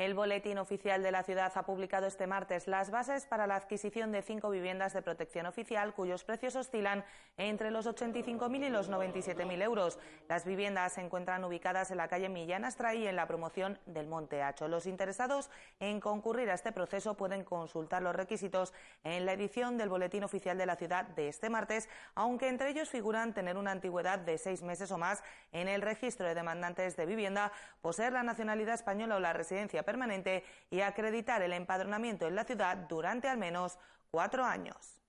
El 0.01 0.15
Boletín 0.15 0.57
Oficial 0.57 1.03
de 1.03 1.13
la 1.13 1.25
Ciudad 1.25 1.53
ha 1.55 1.63
publicado 1.65 2.07
este 2.07 2.27
martes 2.27 2.67
las 2.67 2.91
bases 2.91 3.27
para 3.27 3.47
la 3.47 3.57
adquisición 3.57 4.13
de 4.13 4.23
cinco 4.23 4.49
viviendas 4.49 4.95
de 4.95 5.03
protección 5.03 5.45
oficial 5.45 5.93
cuyos 5.93 6.25
precios 6.25 6.57
oscilan 6.57 7.05
entre 7.37 7.71
los 7.71 7.87
85.000 7.87 8.65
y 8.65 8.71
los 8.71 8.91
97.000 8.91 9.63
euros. 9.63 9.99
Las 10.27 10.47
viviendas 10.47 10.95
se 10.95 11.03
encuentran 11.03 11.45
ubicadas 11.45 11.91
en 11.91 11.99
la 11.99 12.09
calle 12.09 12.31
Millán 12.31 12.65
Astra 12.65 12.95
y 12.95 13.07
en 13.07 13.15
la 13.15 13.27
promoción 13.27 13.79
del 13.85 14.07
Monte 14.07 14.43
Hacho. 14.43 14.69
Los 14.69 14.87
interesados 14.87 15.51
en 15.81 16.01
concurrir 16.01 16.49
a 16.49 16.55
este 16.55 16.73
proceso 16.73 17.13
pueden 17.13 17.45
consultar 17.45 18.01
los 18.01 18.17
requisitos 18.17 18.73
en 19.05 19.27
la 19.27 19.35
edición 19.35 19.77
del 19.77 19.91
Boletín 19.91 20.25
Oficial 20.25 20.57
de 20.57 20.65
la 20.65 20.77
Ciudad 20.77 21.05
de 21.09 21.29
este 21.29 21.51
martes, 21.51 21.91
aunque 22.15 22.49
entre 22.49 22.71
ellos 22.71 22.89
figuran 22.89 23.35
tener 23.35 23.59
una 23.59 23.73
antigüedad 23.73 24.19
de 24.19 24.39
seis 24.39 24.63
meses 24.63 24.91
o 24.93 24.97
más 24.97 25.23
en 25.53 25.69
el 25.69 25.83
registro 25.83 26.27
de 26.27 26.35
demandantes 26.35 26.97
de 26.97 27.05
vivienda, 27.05 27.53
poseer 27.83 28.15
la 28.15 28.23
nacionalidad 28.23 28.77
española 28.77 29.17
o 29.17 29.21
la 29.21 29.35
residencia 29.35 29.83
permanente 29.91 30.45
y 30.71 30.81
acreditar 30.83 31.43
el 31.43 31.53
empadronamiento 31.53 32.29
en 32.29 32.37
la 32.37 32.45
ciudad 32.45 32.77
durante 32.89 33.29
al 33.29 33.39
menos 33.39 33.77
cuatro 34.13 34.45
años. 34.45 35.00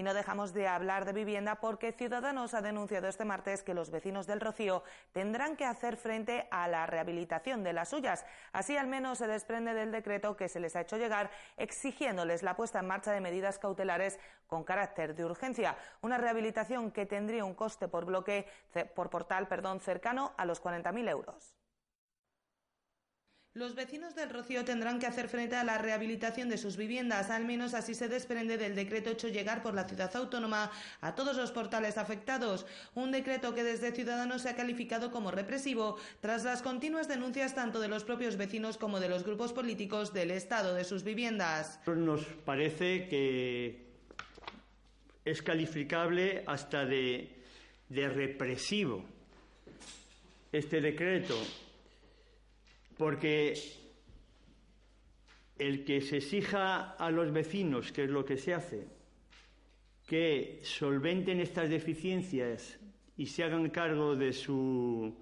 Y 0.00 0.04
no 0.04 0.14
dejamos 0.14 0.52
de 0.54 0.68
hablar 0.68 1.04
de 1.04 1.12
vivienda 1.12 1.56
porque 1.56 1.90
Ciudadanos 1.90 2.54
ha 2.54 2.62
denunciado 2.62 3.08
este 3.08 3.24
martes 3.24 3.64
que 3.64 3.74
los 3.74 3.90
vecinos 3.90 4.28
del 4.28 4.40
Rocío 4.40 4.84
tendrán 5.10 5.56
que 5.56 5.64
hacer 5.64 5.96
frente 5.96 6.46
a 6.52 6.68
la 6.68 6.86
rehabilitación 6.86 7.64
de 7.64 7.72
las 7.72 7.88
suyas. 7.88 8.24
Así 8.52 8.76
al 8.76 8.86
menos 8.86 9.18
se 9.18 9.26
desprende 9.26 9.74
del 9.74 9.90
decreto 9.90 10.36
que 10.36 10.48
se 10.48 10.60
les 10.60 10.76
ha 10.76 10.82
hecho 10.82 10.98
llegar 10.98 11.32
exigiéndoles 11.56 12.44
la 12.44 12.54
puesta 12.54 12.78
en 12.78 12.86
marcha 12.86 13.10
de 13.10 13.20
medidas 13.20 13.58
cautelares 13.58 14.20
con 14.46 14.62
carácter 14.62 15.16
de 15.16 15.24
urgencia. 15.24 15.76
Una 16.00 16.16
rehabilitación 16.16 16.92
que 16.92 17.04
tendría 17.04 17.44
un 17.44 17.54
coste 17.54 17.88
por 17.88 18.04
bloque, 18.04 18.46
por 18.94 19.10
portal, 19.10 19.48
perdón, 19.48 19.80
cercano 19.80 20.32
a 20.36 20.44
los 20.44 20.62
40.000 20.62 21.10
euros. 21.10 21.57
Los 23.58 23.74
vecinos 23.74 24.14
del 24.14 24.30
Rocío 24.30 24.64
tendrán 24.64 25.00
que 25.00 25.08
hacer 25.08 25.28
frente 25.28 25.56
a 25.56 25.64
la 25.64 25.78
rehabilitación 25.78 26.48
de 26.48 26.58
sus 26.58 26.76
viviendas, 26.76 27.28
al 27.28 27.44
menos 27.44 27.74
así 27.74 27.92
se 27.92 28.06
desprende 28.06 28.56
del 28.56 28.76
decreto 28.76 29.10
hecho 29.10 29.26
llegar 29.26 29.64
por 29.64 29.74
la 29.74 29.82
ciudad 29.82 30.14
autónoma 30.14 30.70
a 31.00 31.16
todos 31.16 31.36
los 31.36 31.50
portales 31.50 31.98
afectados, 31.98 32.66
un 32.94 33.10
decreto 33.10 33.56
que 33.56 33.64
desde 33.64 33.90
Ciudadanos 33.90 34.42
se 34.42 34.50
ha 34.50 34.54
calificado 34.54 35.10
como 35.10 35.32
represivo 35.32 35.96
tras 36.20 36.44
las 36.44 36.62
continuas 36.62 37.08
denuncias 37.08 37.56
tanto 37.56 37.80
de 37.80 37.88
los 37.88 38.04
propios 38.04 38.36
vecinos 38.36 38.76
como 38.76 39.00
de 39.00 39.08
los 39.08 39.24
grupos 39.24 39.52
políticos 39.52 40.12
del 40.12 40.30
estado 40.30 40.74
de 40.74 40.84
sus 40.84 41.02
viviendas. 41.02 41.80
Nos 41.88 42.24
parece 42.44 43.08
que 43.08 43.88
es 45.24 45.42
calificable 45.42 46.44
hasta 46.46 46.86
de, 46.86 47.42
de 47.88 48.08
represivo 48.08 49.04
este 50.52 50.80
decreto 50.80 51.34
porque 52.98 53.54
el 55.58 55.84
que 55.84 56.00
se 56.00 56.18
exija 56.18 56.90
a 56.92 57.10
los 57.10 57.32
vecinos, 57.32 57.92
que 57.92 58.04
es 58.04 58.10
lo 58.10 58.24
que 58.24 58.36
se 58.36 58.54
hace, 58.54 58.86
que 60.06 60.60
solventen 60.62 61.40
estas 61.40 61.70
deficiencias 61.70 62.78
y 63.16 63.26
se 63.26 63.44
hagan 63.44 63.70
cargo 63.70 64.16
de 64.16 64.32
su, 64.32 65.14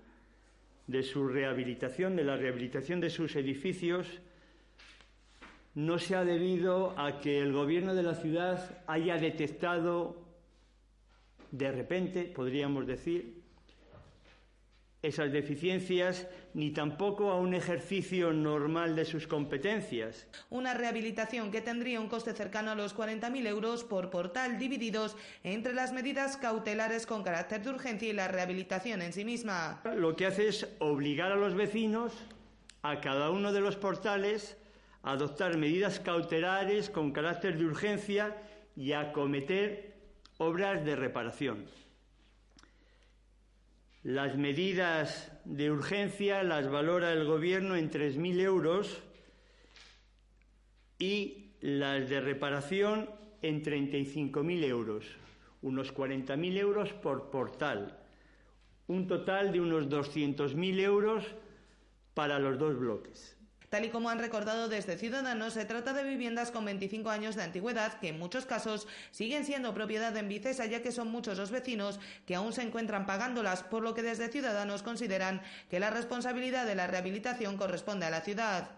de 0.86 1.02
su 1.02 1.28
rehabilitación, 1.28 2.16
de 2.16 2.24
la 2.24 2.36
rehabilitación 2.36 3.00
de 3.00 3.10
sus 3.10 3.36
edificios, 3.36 4.06
no 5.74 5.98
se 5.98 6.14
ha 6.16 6.24
debido 6.24 6.98
a 6.98 7.20
que 7.20 7.40
el 7.40 7.52
gobierno 7.52 7.94
de 7.94 8.02
la 8.02 8.14
ciudad 8.14 8.82
haya 8.86 9.18
detectado 9.18 10.24
de 11.50 11.72
repente, 11.72 12.24
podríamos 12.24 12.86
decir, 12.86 13.35
esas 15.06 15.32
deficiencias 15.32 16.26
ni 16.54 16.70
tampoco 16.70 17.30
a 17.30 17.40
un 17.40 17.54
ejercicio 17.54 18.32
normal 18.32 18.96
de 18.96 19.04
sus 19.04 19.26
competencias. 19.26 20.26
Una 20.50 20.74
rehabilitación 20.74 21.50
que 21.50 21.60
tendría 21.60 22.00
un 22.00 22.08
coste 22.08 22.32
cercano 22.32 22.72
a 22.72 22.74
los 22.74 22.96
40.000 22.96 23.46
euros 23.46 23.84
por 23.84 24.10
portal 24.10 24.58
divididos 24.58 25.16
entre 25.44 25.74
las 25.74 25.92
medidas 25.92 26.36
cautelares 26.36 27.06
con 27.06 27.22
carácter 27.22 27.62
de 27.62 27.70
urgencia 27.70 28.08
y 28.08 28.12
la 28.12 28.28
rehabilitación 28.28 29.02
en 29.02 29.12
sí 29.12 29.24
misma. 29.24 29.80
Lo 29.96 30.16
que 30.16 30.26
hace 30.26 30.48
es 30.48 30.68
obligar 30.78 31.30
a 31.32 31.36
los 31.36 31.54
vecinos 31.54 32.12
a 32.82 33.00
cada 33.00 33.30
uno 33.30 33.52
de 33.52 33.60
los 33.60 33.76
portales 33.76 34.56
a 35.02 35.12
adoptar 35.12 35.56
medidas 35.56 36.00
cautelares 36.00 36.90
con 36.90 37.12
carácter 37.12 37.56
de 37.58 37.64
urgencia 37.64 38.36
y 38.76 38.92
a 38.92 39.00
acometer 39.00 39.94
obras 40.38 40.84
de 40.84 40.96
reparación. 40.96 41.66
Las 44.06 44.36
medidas 44.36 45.32
de 45.44 45.68
urgencia 45.72 46.44
las 46.44 46.70
valora 46.70 47.12
el 47.12 47.24
Gobierno 47.24 47.74
en 47.74 47.90
3.000 47.90 48.40
euros 48.40 49.02
y 50.96 51.56
las 51.60 52.08
de 52.08 52.20
reparación 52.20 53.10
en 53.42 53.64
35.000 53.64 54.62
euros, 54.62 55.06
unos 55.60 55.92
40.000 55.92 56.56
euros 56.56 56.92
por 56.92 57.30
portal, 57.30 57.98
un 58.86 59.08
total 59.08 59.50
de 59.50 59.60
unos 59.60 59.88
200.000 59.88 60.80
euros 60.82 61.24
para 62.14 62.38
los 62.38 62.60
dos 62.60 62.78
bloques. 62.78 63.35
Tal 63.68 63.84
y 63.84 63.88
como 63.88 64.10
han 64.10 64.18
recordado 64.18 64.68
desde 64.68 64.96
Ciudadanos, 64.96 65.54
se 65.54 65.64
trata 65.64 65.92
de 65.92 66.04
viviendas 66.04 66.50
con 66.50 66.64
25 66.64 67.10
años 67.10 67.34
de 67.34 67.42
antigüedad 67.42 67.98
que 67.98 68.08
en 68.08 68.18
muchos 68.18 68.46
casos 68.46 68.86
siguen 69.10 69.44
siendo 69.44 69.74
propiedad 69.74 70.12
de 70.12 70.20
Envicesa, 70.20 70.66
ya 70.66 70.82
que 70.82 70.92
son 70.92 71.08
muchos 71.08 71.38
los 71.38 71.50
vecinos 71.50 71.98
que 72.26 72.36
aún 72.36 72.52
se 72.52 72.62
encuentran 72.62 73.06
pagándolas, 73.06 73.62
por 73.64 73.82
lo 73.82 73.94
que 73.94 74.02
desde 74.02 74.28
Ciudadanos 74.28 74.82
consideran 74.82 75.42
que 75.68 75.80
la 75.80 75.90
responsabilidad 75.90 76.64
de 76.64 76.76
la 76.76 76.86
rehabilitación 76.86 77.56
corresponde 77.56 78.06
a 78.06 78.10
la 78.10 78.20
ciudad. 78.20 78.70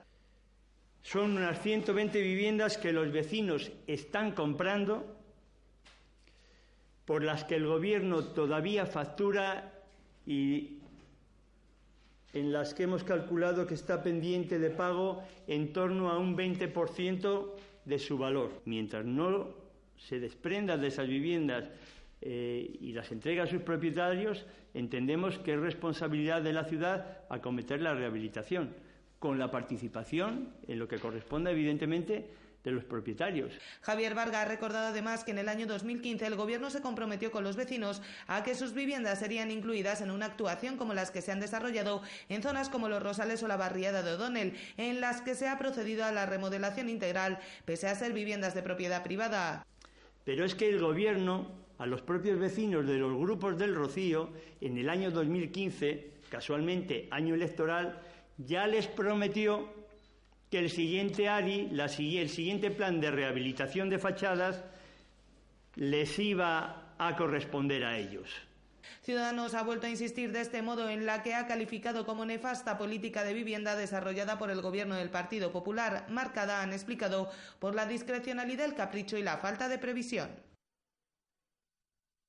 Son 1.03 1.37
unas 1.37 1.61
120 1.63 2.21
viviendas 2.21 2.77
que 2.79 2.93
los 2.93 3.13
vecinos 3.13 3.71
están 3.87 4.33
comprando, 4.33 5.17
por 7.05 7.23
las 7.23 7.45
que 7.45 7.55
el 7.57 7.67
Gobierno 7.67 8.25
todavía 8.25 8.85
factura 8.85 9.73
y 10.27 10.78
en 12.33 12.53
las 12.53 12.75
que 12.75 12.85
hemos 12.85 13.05
calculado 13.05 13.67
que 13.67 13.75
está 13.75 14.03
pendiente 14.03 14.59
de 14.59 14.71
pago 14.71 15.23
en 15.47 15.73
torno 15.73 16.11
a 16.11 16.19
un 16.19 16.37
20% 16.37 17.51
de 17.85 17.99
su 17.99 18.19
valor. 18.19 18.61
Mientras 18.65 19.05
no 19.05 19.49
se 19.97 20.21
desprenda 20.21 20.77
de 20.77 20.89
esas 20.89 21.09
viviendas 21.09 21.71
eh, 22.21 22.77
y 22.81 22.93
las 22.93 23.11
entrega 23.13 23.45
a 23.45 23.47
sus 23.47 23.63
propietarios, 23.63 24.45
entendemos 24.75 25.39
que 25.39 25.55
es 25.55 25.61
responsabilidad 25.61 26.43
de 26.43 26.53
la 26.53 26.65
ciudad 26.65 27.23
acometer 27.31 27.81
la 27.81 27.95
rehabilitación, 27.95 28.75
con 29.19 29.39
la 29.39 29.51
participación, 29.51 30.51
en 30.69 30.79
lo 30.79 30.87
que 30.87 30.99
corresponde 30.99 31.51
evidentemente, 31.51 32.29
de 32.69 32.75
los 32.75 32.85
propietarios. 32.85 33.53
Javier 33.81 34.15
Vargas 34.15 34.43
ha 34.43 34.49
recordado 34.49 34.89
además 34.89 35.25
que 35.25 35.31
en 35.31 35.39
el 35.39 35.49
año 35.49 35.67
2015 35.67 36.27
el 36.27 36.37
Gobierno 36.37 36.71
se 36.71 36.83
comprometió 36.83 37.31
con 37.31 37.45
los 37.45 37.57
vecinos 37.57 38.03
a 38.27 38.43
que 38.43 38.55
sus 38.55 38.75
viviendas 38.75 39.19
serían 39.19 39.51
incluidas 39.51 40.01
en 40.01 40.11
una 40.11 40.27
actuación 40.27 40.77
como 40.77 40.95
las 40.95 41.11
que 41.11 41.23
se 41.23 41.33
han 41.33 41.41
desarrollado 41.41 42.03
en 42.29 42.43
zonas 42.43 42.69
como 42.69 42.89
Los 42.89 43.03
Rosales 43.03 43.43
o 43.43 43.49
la 43.49 43.57
barriada 43.57 44.03
de 44.03 44.13
O'Donnell, 44.13 44.55
en 44.77 45.01
las 45.01 45.23
que 45.23 45.35
se 45.35 45.49
ha 45.49 45.59
procedido 45.59 46.05
a 46.05 46.13
la 46.13 46.27
remodelación 46.27 46.89
integral, 46.89 47.39
pese 47.65 47.89
a 47.89 47.95
ser 47.95 48.13
viviendas 48.13 48.55
de 48.55 48.63
propiedad 48.63 49.03
privada. 49.03 49.67
Pero 50.25 50.45
es 50.45 50.55
que 50.55 50.69
el 50.69 50.79
Gobierno, 50.79 51.51
a 51.79 51.87
los 51.87 52.03
propios 52.03 52.39
vecinos 52.39 52.87
de 52.87 52.99
los 52.99 53.17
grupos 53.17 53.57
del 53.57 53.75
Rocío, 53.75 54.31
en 54.61 54.77
el 54.77 54.91
año 54.91 55.11
2015, 55.11 56.11
casualmente 56.29 57.09
año 57.11 57.35
electoral, 57.35 58.01
ya 58.37 58.67
les 58.67 58.87
prometió 58.87 59.78
que 60.51 60.59
el 60.59 60.71
siguiente 60.71 61.29
ARI, 61.29 61.71
el 61.73 62.29
siguiente 62.29 62.71
plan 62.71 63.01
de 63.01 63.11
rehabilitación 63.11 63.91
de 63.91 63.99
fachadas, 63.99 64.65
les 65.75 66.19
iba 66.19 66.95
a 66.99 67.17
corresponder 67.17 67.85
a 67.85 67.99
ellos. 67.99 68.29
Ciudadanos 69.03 69.55
ha 69.55 69.63
vuelto 69.63 69.87
a 69.87 69.91
insistir 69.91 70.33
de 70.33 70.41
este 70.41 70.63
modo 70.63 70.89
en 70.89 71.07
la 71.07 71.23
que 71.23 71.35
ha 71.35 71.47
calificado 71.47 72.05
como 72.05 72.25
nefasta 72.25 72.77
política 72.79 73.25
de 73.25 73.35
vivienda 73.35 73.77
desarrollada 73.77 74.39
por 74.39 74.51
el 74.51 74.61
gobierno 74.61 74.97
del 74.97 75.11
Partido 75.11 75.53
Popular, 75.53 76.07
marcada, 76.09 76.63
han 76.63 76.73
explicado, 76.73 77.31
por 77.59 77.75
la 77.75 77.87
discrecionalidad, 77.87 78.67
el 78.67 78.75
capricho 78.75 79.17
y 79.17 79.23
la 79.23 79.39
falta 79.39 79.69
de 79.69 79.79
previsión. 79.79 80.48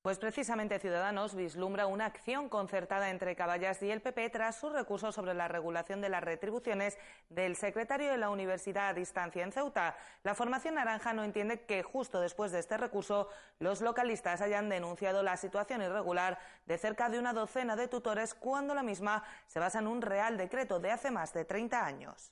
Pues 0.01 0.18
precisamente 0.18 0.79
Ciudadanos 0.79 1.36
vislumbra 1.36 1.86
una 1.86 2.06
acción 2.06 2.48
concertada 2.48 3.10
entre 3.10 3.36
Caballas 3.36 3.84
y 3.84 3.91
el 3.91 4.01
PP 4.01 4.29
tras 4.29 4.58
su 4.58 4.70
recurso 4.70 5.12
sobre 5.12 5.34
la 5.34 5.50
regulación 5.50 6.00
de 6.00 6.08
las 6.08 6.24
retribuciones 6.24 6.98
del 7.27 7.58
secretario 7.58 8.10
de 8.10 8.18
la 8.18 8.29
Universidad 8.29 8.88
a 8.88 8.94
distancia 8.94 9.44
en 9.44 9.51
Ceuta. 9.51 9.98
La 10.24 10.36
formación 10.36 10.75
naranja 10.75 11.12
no 11.12 11.25
entiende 11.25 11.65
que 11.65 11.84
justo 11.84 12.22
después 12.22 12.53
de 12.53 12.60
este 12.60 12.77
recurso 12.77 13.27
los 13.60 13.82
localistas 13.82 14.39
hayan 14.39 14.70
denunciado 14.70 15.22
la 15.22 15.36
situación 15.36 15.82
irregular 15.82 16.39
de 16.65 16.77
cerca 16.77 17.10
de 17.10 17.20
una 17.20 17.34
docena 17.34 17.75
de 17.75 17.89
tutores 17.89 18.34
cuando 18.34 18.74
la 18.74 18.84
misma 18.84 19.25
se 19.48 19.60
basa 19.60 19.79
en 19.79 19.88
un 19.88 20.01
real 20.01 20.38
decreto 20.38 20.79
de 20.79 20.91
hace 20.91 21.12
más 21.12 21.34
de 21.34 21.44
30 21.44 21.86
años. 21.86 22.32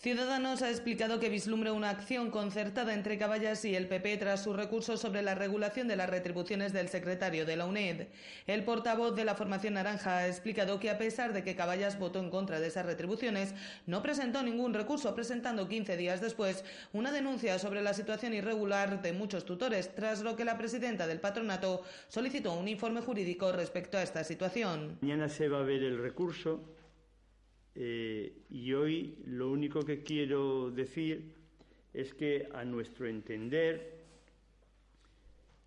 Ciudadanos 0.00 0.62
ha 0.62 0.70
explicado 0.70 1.18
que 1.18 1.28
vislumbra 1.28 1.72
una 1.72 1.90
acción 1.90 2.30
concertada 2.30 2.94
entre 2.94 3.18
Caballas 3.18 3.64
y 3.64 3.74
el 3.74 3.88
PP 3.88 4.18
tras 4.18 4.44
su 4.44 4.52
recurso 4.52 4.96
sobre 4.96 5.22
la 5.22 5.34
regulación 5.34 5.88
de 5.88 5.96
las 5.96 6.08
retribuciones 6.08 6.72
del 6.72 6.88
secretario 6.88 7.44
de 7.44 7.56
la 7.56 7.66
UNED. 7.66 8.06
El 8.46 8.62
portavoz 8.62 9.16
de 9.16 9.24
la 9.24 9.34
formación 9.34 9.74
naranja 9.74 10.18
ha 10.18 10.28
explicado 10.28 10.78
que 10.78 10.88
a 10.88 10.98
pesar 10.98 11.32
de 11.32 11.42
que 11.42 11.56
Caballas 11.56 11.98
votó 11.98 12.20
en 12.20 12.30
contra 12.30 12.60
de 12.60 12.68
esas 12.68 12.86
retribuciones, 12.86 13.56
no 13.86 14.00
presentó 14.00 14.40
ningún 14.44 14.72
recurso, 14.72 15.16
presentando 15.16 15.66
15 15.66 15.96
días 15.96 16.20
después 16.20 16.64
una 16.92 17.10
denuncia 17.10 17.58
sobre 17.58 17.82
la 17.82 17.92
situación 17.92 18.34
irregular 18.34 19.02
de 19.02 19.12
muchos 19.12 19.44
tutores, 19.44 19.92
tras 19.96 20.20
lo 20.22 20.36
que 20.36 20.44
la 20.44 20.56
presidenta 20.56 21.08
del 21.08 21.18
patronato 21.18 21.82
solicitó 22.06 22.52
un 22.52 22.68
informe 22.68 23.00
jurídico 23.00 23.50
respecto 23.50 23.98
a 23.98 24.04
esta 24.04 24.22
situación. 24.22 24.96
Mañana 25.00 25.28
se 25.28 25.48
va 25.48 25.58
a 25.58 25.64
ver 25.64 25.82
el 25.82 25.98
recurso 25.98 26.77
eh, 27.74 28.44
y 28.50 28.72
hoy 28.72 29.18
lo 29.26 29.50
único 29.50 29.82
que 29.82 30.02
quiero 30.02 30.70
decir 30.70 31.34
es 31.92 32.14
que 32.14 32.48
a 32.52 32.64
nuestro 32.64 33.06
entender, 33.06 33.98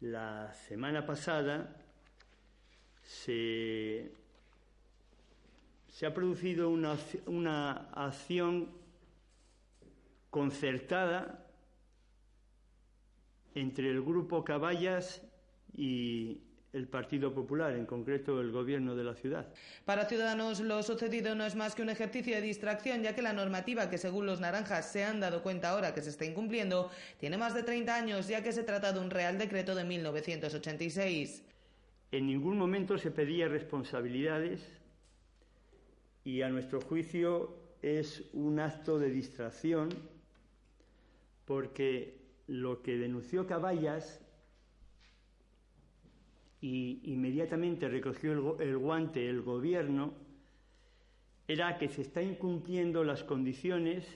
la 0.02 0.54
semana 0.54 1.06
pasada 1.06 1.78
se, 3.04 4.12
ha 6.04 6.14
producido 6.14 6.70
una, 6.70 6.98
una 7.28 7.72
acción 7.92 8.70
concertada 10.30 11.46
entre 13.54 13.90
el 13.90 14.02
grupo 14.02 14.44
Caballas 14.44 15.22
y, 15.74 16.42
el 16.74 16.88
Partido 16.88 17.34
Popular, 17.34 17.76
en 17.76 17.86
concreto 17.86 18.40
el 18.40 18.52
Gobierno 18.52 18.96
de 18.96 19.04
la 19.04 19.14
ciudad. 19.14 19.54
Para 19.84 20.06
Ciudadanos, 20.06 20.62
lo 20.62 20.82
sucedido 20.84 21.36
no 21.36 21.46
es 21.46 21.56
más 21.56 21.76
que 21.76 21.82
un 21.82 21.90
ejercicio 21.90 22.36
de 22.36 22.42
distracción, 22.42 23.04
ya 23.04 23.14
que 23.14 23.22
la 23.22 23.34
normativa 23.34 23.90
que, 23.90 23.98
según 23.98 24.26
los 24.26 24.40
naranjas, 24.40 24.92
se 24.92 25.04
han 25.04 25.20
dado 25.20 25.44
cuenta 25.44 25.70
ahora 25.70 25.94
que 25.94 26.02
se 26.02 26.10
está 26.10 26.26
incumpliendo, 26.26 26.90
tiene 27.20 27.38
más 27.38 27.54
de 27.54 27.64
30 27.64 27.94
años, 27.94 28.28
ya 28.28 28.42
que 28.42 28.54
se 28.54 28.64
trata 28.64 28.94
de 28.94 29.00
un 29.00 29.10
Real 29.10 29.38
Decreto 29.38 29.76
de 29.76 29.84
1986. 29.84 31.44
En 32.12 32.28
ningún 32.28 32.58
momento 32.58 32.98
se 32.98 33.12
pedía 33.12 33.48
responsabilidades 33.48 34.62
y, 36.24 36.42
a 36.42 36.50
nuestro 36.50 36.80
juicio, 36.80 37.58
es 37.82 38.24
un 38.34 38.60
acto 38.60 39.00
de 39.00 39.10
distracción 39.10 39.90
porque 41.46 42.22
lo 42.48 42.82
que 42.82 42.98
denunció 42.98 43.48
Caballas 43.48 44.22
y 46.62 47.02
inmediatamente 47.04 47.90
recogió 47.90 48.60
el, 48.60 48.78
guante 48.78 49.28
el 49.28 49.42
gobierno 49.42 50.14
era 51.48 51.78
que 51.78 51.90
se 51.90 52.04
está 52.04 52.22
incumpliendo 52.22 53.04
las 53.04 53.24
condiciones 53.24 54.08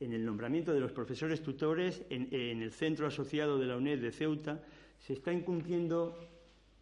en 0.00 0.12
el 0.12 0.26
nombramiento 0.26 0.72
de 0.72 0.80
los 0.80 0.92
profesores 0.92 1.40
tutores 1.40 2.04
en, 2.10 2.28
en, 2.32 2.62
el 2.62 2.72
centro 2.72 3.06
asociado 3.06 3.58
de 3.58 3.66
la 3.66 3.76
UNED 3.76 4.00
de 4.00 4.10
Ceuta, 4.10 4.60
se 4.98 5.12
está 5.12 5.32
incumpliendo 5.32 6.18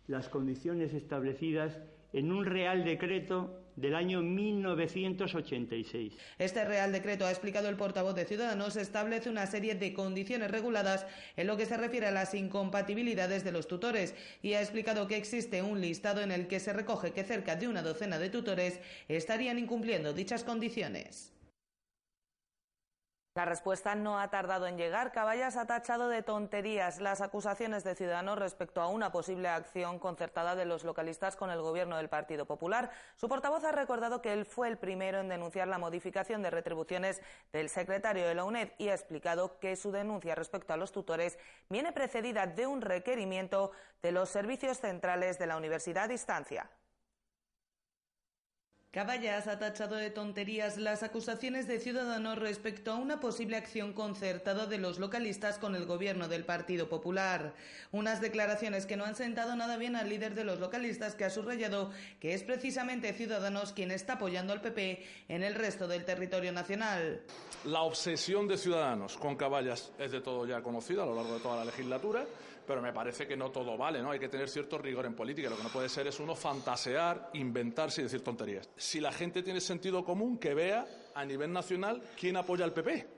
las 0.07 0.31
condiciones 0.31 0.95
establecidas 0.95 1.79
en 2.15 2.33
un 2.33 2.47
Real 2.47 2.83
Decreto 2.85 3.60
del 3.81 3.95
año 3.95 4.23
1986. 4.23 6.13
Este 6.39 6.65
Real 6.65 6.93
Decreto, 6.93 7.27
ha 7.27 7.31
explicado 7.31 7.69
el 7.69 7.77
portavoz 7.77 8.15
de 8.15 8.25
Ciudadanos, 8.25 8.77
establece 8.77 9.31
una 9.31 9.47
serie 9.47 9.75
de 9.75 9.93
condiciones 9.93 10.51
reguladas 10.51 11.07
en 11.37 11.47
lo 11.47 11.57
que 11.57 11.67
se 11.67 11.77
refiere 11.77 12.07
a 12.07 12.13
las 12.13 12.35
incompatibilidades 12.35 13.45
de 13.45 13.53
los 13.53 13.69
tutores 13.69 14.15
y 14.43 14.55
ha 14.55 14.61
explicado 14.61 15.07
que 15.07 15.17
existe 15.17 15.63
un 15.63 15.81
listado 15.81 16.21
en 16.21 16.31
el 16.31 16.47
que 16.47 16.61
se 16.61 16.73
recoge 16.73 17.13
que 17.13 17.25
cerca 17.25 17.57
de 17.57 17.69
una 17.69 17.83
docena 17.83 18.19
de 18.19 18.31
tutores 18.31 18.81
estarían 19.09 19.59
incumpliendo 19.59 20.13
dichas 20.13 20.45
condiciones. 20.45 21.33
La 23.35 23.45
respuesta 23.45 23.95
no 23.95 24.19
ha 24.19 24.29
tardado 24.29 24.67
en 24.67 24.77
llegar. 24.77 25.13
Caballas 25.13 25.57
ha 25.57 25.67
tachado 25.67 26.09
de 26.09 26.25
tonterías 26.25 27.01
las 27.01 27.21
acusaciones 27.21 27.85
de 27.85 27.95
Ciudadanos 27.95 28.37
respecto 28.37 28.81
a 28.81 28.89
una 28.89 29.13
posible 29.13 29.49
acción 29.49 30.01
concertada 30.01 30.57
de 30.57 30.65
los 30.65 30.83
localistas 30.83 31.37
con 31.37 31.49
el 31.51 31.61
gobierno 31.61 31.97
del 31.97 32.09
Partido 32.09 32.45
Popular. 32.45 32.91
Su 33.15 33.29
portavoz 33.29 33.63
ha 33.63 33.71
recordado 33.71 34.21
que 34.21 34.33
él 34.33 34.47
fue 34.47 34.67
el 34.67 34.79
primero 34.79 35.21
en 35.21 35.29
denunciar 35.29 35.69
la 35.69 35.79
modificación 35.79 36.43
de 36.43 36.51
retribuciones 36.51 37.23
del 37.53 37.69
secretario 37.69 38.27
de 38.27 38.35
la 38.35 38.43
UNED 38.43 38.73
y 38.79 38.89
ha 38.89 38.95
explicado 38.95 39.61
que 39.61 39.77
su 39.77 39.93
denuncia 39.93 40.35
respecto 40.35 40.73
a 40.73 40.77
los 40.77 40.91
tutores 40.91 41.39
viene 41.69 41.93
precedida 41.93 42.49
de 42.49 42.67
un 42.67 42.81
requerimiento 42.81 43.71
de 44.03 44.11
los 44.11 44.29
servicios 44.29 44.79
centrales 44.79 45.39
de 45.39 45.47
la 45.47 45.57
Universidad 45.57 46.05
a 46.05 46.09
distancia. 46.09 46.69
Caballas 48.93 49.47
ha 49.47 49.57
tachado 49.61 49.95
de 49.95 50.11
tonterías 50.11 50.77
las 50.77 51.05
acusaciones 51.05 51.69
de 51.69 51.79
Ciudadanos 51.79 52.37
respecto 52.37 52.91
a 52.91 52.97
una 52.97 53.21
posible 53.21 53.57
acción 53.57 53.93
concertada 53.93 54.67
de 54.67 54.79
los 54.79 54.99
localistas 54.99 55.61
con 55.61 55.77
el 55.77 55.87
gobierno 55.87 56.27
del 56.27 56.45
Partido 56.45 56.89
Popular. 56.89 57.55
Unas 57.93 58.21
declaraciones 58.21 58.87
que 58.87 58.97
no 58.97 59.05
han 59.05 59.15
sentado 59.15 59.55
nada 59.55 59.77
bien 59.77 59.95
al 59.95 60.09
líder 60.09 60.35
de 60.35 60.43
los 60.43 60.59
localistas 60.59 61.15
que 61.15 61.25
ha 61.25 61.31
subrayado 61.31 61.93
que 62.19 62.35
es 62.35 62.43
precisamente 62.43 63.13
Ciudadanos 63.13 63.73
quien 63.73 63.93
está 63.93 64.15
apoyando 64.15 64.53
al 64.53 64.61
PP 64.61 65.07
en 65.29 65.45
el 65.45 65.55
resto 65.55 65.87
del 65.87 66.05
territorio 66.05 66.51
nacional. 66.51 67.21
La 67.67 67.83
obsesión 67.83 68.49
de 68.49 68.59
Ciudadanos 68.59 69.17
con 69.17 69.37
Caballas 69.37 69.93
es 70.01 70.11
de 70.11 70.21
todo 70.21 70.47
ya 70.47 70.63
conocida 70.63 71.05
a 71.05 71.07
lo 71.07 71.15
largo 71.15 71.35
de 71.35 71.41
toda 71.41 71.59
la 71.59 71.65
legislatura 71.67 72.27
pero 72.71 72.83
me 72.83 72.93
parece 72.93 73.27
que 73.27 73.37
no 73.37 73.51
todo 73.51 73.77
vale, 73.77 74.01
¿no? 74.01 74.13
Hay 74.13 74.21
que 74.21 74.29
tener 74.29 74.49
cierto 74.49 74.79
rigor 74.79 75.05
en 75.05 75.17
política. 75.17 75.51
Lo 75.51 75.57
que 75.57 75.65
no 75.65 75.71
puede 75.71 75.89
ser 75.89 76.07
es 76.07 76.21
uno 76.21 76.37
fantasear, 76.37 77.31
inventarse 77.33 78.01
y 78.01 78.05
decir 78.05 78.23
tonterías. 78.23 78.69
Si 78.77 79.01
la 79.01 79.11
gente 79.11 79.43
tiene 79.43 79.61
sentido 79.61 80.05
común, 80.05 80.39
que 80.39 80.55
vea 80.55 80.87
a 81.13 81.25
nivel 81.25 81.53
nacional 81.53 82.01
quién 82.17 82.37
apoya 82.37 82.65
al 82.65 82.73
PP. 82.73 83.09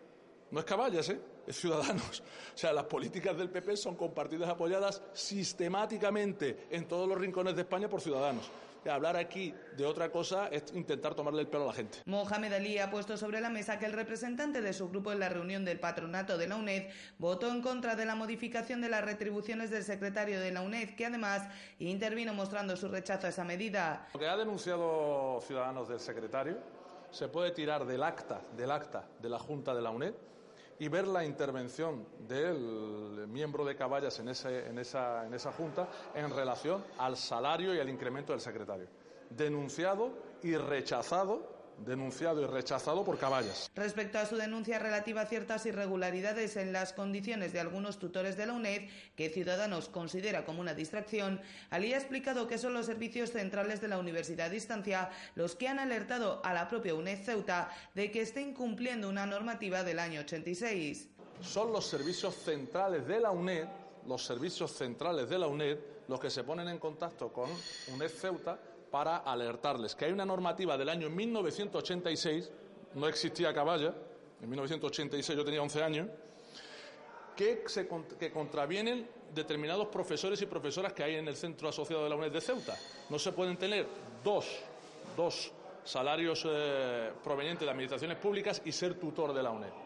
No 0.52 0.60
es 0.60 0.64
caballas, 0.64 1.06
¿eh? 1.10 1.20
Es 1.46 1.60
ciudadanos. 1.60 2.20
O 2.54 2.56
sea, 2.56 2.72
las 2.72 2.84
políticas 2.84 3.36
del 3.36 3.50
PP 3.50 3.76
son 3.76 3.94
compartidas, 3.94 4.48
apoyadas 4.48 5.02
sistemáticamente 5.12 6.68
en 6.70 6.88
todos 6.88 7.06
los 7.06 7.18
rincones 7.18 7.54
de 7.54 7.60
España 7.60 7.90
por 7.90 8.00
ciudadanos 8.00 8.50
hablar 8.90 9.16
aquí 9.16 9.54
de 9.76 9.86
otra 9.86 10.10
cosa 10.10 10.48
es 10.48 10.64
intentar 10.74 11.14
tomarle 11.14 11.42
el 11.42 11.48
pelo 11.48 11.64
a 11.64 11.66
la 11.68 11.72
gente. 11.72 11.98
Mohamed 12.06 12.52
Ali 12.52 12.78
ha 12.78 12.90
puesto 12.90 13.16
sobre 13.16 13.40
la 13.40 13.50
mesa 13.50 13.78
que 13.78 13.86
el 13.86 13.92
representante 13.92 14.60
de 14.60 14.72
su 14.72 14.88
grupo 14.88 15.12
en 15.12 15.20
la 15.20 15.28
reunión 15.28 15.64
del 15.64 15.78
patronato 15.78 16.38
de 16.38 16.48
la 16.48 16.56
UNED 16.56 16.90
votó 17.18 17.50
en 17.50 17.62
contra 17.62 17.96
de 17.96 18.04
la 18.04 18.14
modificación 18.14 18.80
de 18.80 18.88
las 18.88 19.04
retribuciones 19.04 19.70
del 19.70 19.84
secretario 19.84 20.40
de 20.40 20.52
la 20.52 20.62
UNED, 20.62 20.94
que 20.94 21.06
además 21.06 21.42
intervino 21.78 22.34
mostrando 22.34 22.76
su 22.76 22.88
rechazo 22.88 23.26
a 23.26 23.30
esa 23.30 23.44
medida. 23.44 24.08
Lo 24.14 24.20
que 24.20 24.26
ha 24.26 24.36
denunciado 24.36 25.40
Ciudadanos 25.42 25.88
del 25.88 26.00
secretario 26.00 26.58
se 27.10 27.28
puede 27.28 27.50
tirar 27.50 27.84
del 27.84 28.02
acta, 28.02 28.40
del 28.56 28.70
acta 28.70 29.04
de 29.20 29.28
la 29.28 29.38
Junta 29.38 29.74
de 29.74 29.82
la 29.82 29.90
UNED 29.90 30.14
y 30.82 30.88
ver 30.88 31.06
la 31.06 31.24
intervención 31.24 32.04
del 32.26 33.28
miembro 33.28 33.64
de 33.64 33.76
Caballas 33.76 34.18
en, 34.18 34.30
ese, 34.30 34.66
en, 34.66 34.80
esa, 34.80 35.24
en 35.24 35.32
esa 35.32 35.52
junta 35.52 35.86
en 36.12 36.28
relación 36.28 36.82
al 36.98 37.16
salario 37.16 37.72
y 37.72 37.78
al 37.78 37.88
incremento 37.88 38.32
del 38.32 38.40
secretario. 38.40 38.88
Denunciado 39.30 40.10
y 40.42 40.56
rechazado 40.56 41.61
denunciado 41.78 42.42
y 42.42 42.46
rechazado 42.46 43.04
por 43.04 43.18
Caballas. 43.18 43.70
Respecto 43.74 44.18
a 44.18 44.26
su 44.26 44.36
denuncia 44.36 44.78
relativa 44.78 45.22
a 45.22 45.26
ciertas 45.26 45.66
irregularidades 45.66 46.56
en 46.56 46.72
las 46.72 46.92
condiciones 46.92 47.52
de 47.52 47.60
algunos 47.60 47.98
tutores 47.98 48.36
de 48.36 48.46
la 48.46 48.52
UNED, 48.52 48.88
que 49.16 49.30
Ciudadanos 49.30 49.88
considera 49.88 50.44
como 50.44 50.60
una 50.60 50.74
distracción, 50.74 51.40
Ali 51.70 51.94
ha 51.94 51.98
explicado 51.98 52.46
que 52.46 52.58
son 52.58 52.74
los 52.74 52.86
servicios 52.86 53.30
centrales 53.30 53.80
de 53.80 53.88
la 53.88 53.98
Universidad 53.98 54.46
a 54.46 54.50
Distancia 54.50 55.10
los 55.34 55.56
que 55.56 55.68
han 55.68 55.78
alertado 55.78 56.44
a 56.44 56.52
la 56.54 56.68
propia 56.68 56.94
UNED 56.94 57.24
Ceuta 57.24 57.70
de 57.94 58.10
que 58.10 58.22
está 58.22 58.40
incumpliendo 58.40 59.08
una 59.08 59.26
normativa 59.26 59.82
del 59.82 59.98
año 59.98 60.20
86. 60.20 61.08
Son 61.40 61.72
los 61.72 61.86
servicios 61.86 62.34
centrales 62.34 63.06
de 63.06 63.20
la 63.20 63.30
UNED, 63.30 63.66
los 64.06 64.24
servicios 64.24 64.72
centrales 64.72 65.28
de 65.28 65.38
la 65.38 65.46
UNED, 65.46 65.78
los 66.08 66.20
que 66.20 66.30
se 66.30 66.44
ponen 66.44 66.68
en 66.68 66.78
contacto 66.78 67.32
con 67.32 67.50
UNED 67.92 68.10
Ceuta 68.10 68.58
para 68.92 69.16
alertarles 69.16 69.96
que 69.96 70.04
hay 70.04 70.12
una 70.12 70.26
normativa 70.26 70.76
del 70.76 70.90
año 70.90 71.08
1986, 71.08 72.52
no 72.94 73.08
existía 73.08 73.52
caballa, 73.54 73.94
en 74.42 74.48
1986 74.50 75.36
yo 75.36 75.44
tenía 75.44 75.62
11 75.62 75.82
años, 75.82 76.08
que, 77.34 77.64
se, 77.66 77.88
que 78.20 78.30
contravienen 78.30 79.08
determinados 79.34 79.88
profesores 79.88 80.42
y 80.42 80.46
profesoras 80.46 80.92
que 80.92 81.02
hay 81.02 81.14
en 81.14 81.26
el 81.26 81.36
centro 81.36 81.70
asociado 81.70 82.04
de 82.04 82.10
la 82.10 82.16
UNED 82.16 82.32
de 82.32 82.40
Ceuta. 82.42 82.76
No 83.08 83.18
se 83.18 83.32
pueden 83.32 83.56
tener 83.56 83.86
dos, 84.22 84.60
dos 85.16 85.50
salarios 85.84 86.46
eh, 86.46 87.12
provenientes 87.24 87.64
de 87.64 87.70
administraciones 87.70 88.18
públicas 88.18 88.60
y 88.62 88.72
ser 88.72 89.00
tutor 89.00 89.32
de 89.32 89.42
la 89.42 89.50
UNED. 89.52 89.81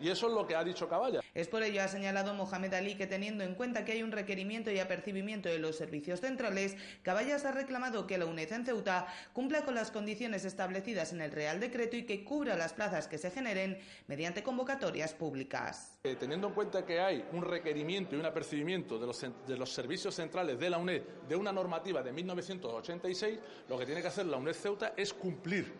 Y 0.00 0.08
eso 0.08 0.28
es 0.28 0.34
lo 0.34 0.46
que 0.46 0.54
ha 0.54 0.64
dicho 0.64 0.88
Caballa. 0.88 1.20
Es 1.34 1.48
por 1.48 1.62
ello, 1.62 1.82
ha 1.82 1.88
señalado 1.88 2.34
Mohamed 2.34 2.74
Ali, 2.74 2.96
que 2.96 3.06
teniendo 3.06 3.44
en 3.44 3.54
cuenta 3.54 3.84
que 3.84 3.92
hay 3.92 4.02
un 4.02 4.12
requerimiento 4.12 4.70
y 4.70 4.78
apercibimiento 4.78 5.48
de 5.48 5.58
los 5.58 5.76
servicios 5.76 6.20
centrales, 6.20 6.76
Caballas 7.02 7.44
ha 7.44 7.52
reclamado 7.52 8.06
que 8.06 8.18
la 8.18 8.26
UNED 8.26 8.52
en 8.52 8.64
Ceuta 8.64 9.06
cumpla 9.32 9.64
con 9.64 9.74
las 9.74 9.90
condiciones 9.90 10.44
establecidas 10.44 11.12
en 11.12 11.20
el 11.20 11.32
Real 11.32 11.60
Decreto 11.60 11.96
y 11.96 12.04
que 12.04 12.24
cubra 12.24 12.56
las 12.56 12.72
plazas 12.72 13.08
que 13.08 13.18
se 13.18 13.30
generen 13.30 13.78
mediante 14.06 14.42
convocatorias 14.42 15.14
públicas. 15.14 15.98
Eh, 16.04 16.16
teniendo 16.18 16.48
en 16.48 16.54
cuenta 16.54 16.84
que 16.84 17.00
hay 17.00 17.24
un 17.32 17.42
requerimiento 17.42 18.16
y 18.16 18.20
un 18.20 18.26
apercibimiento 18.26 18.98
de 18.98 19.06
los, 19.06 19.20
de 19.20 19.56
los 19.56 19.72
servicios 19.72 20.14
centrales 20.14 20.58
de 20.58 20.70
la 20.70 20.78
UNED 20.78 21.02
de 21.28 21.36
una 21.36 21.52
normativa 21.52 22.02
de 22.02 22.12
1986, 22.12 23.38
lo 23.68 23.78
que 23.78 23.86
tiene 23.86 24.00
que 24.00 24.08
hacer 24.08 24.26
la 24.26 24.36
UNED 24.36 24.54
Ceuta 24.54 24.94
es 24.96 25.12
cumplir 25.12 25.72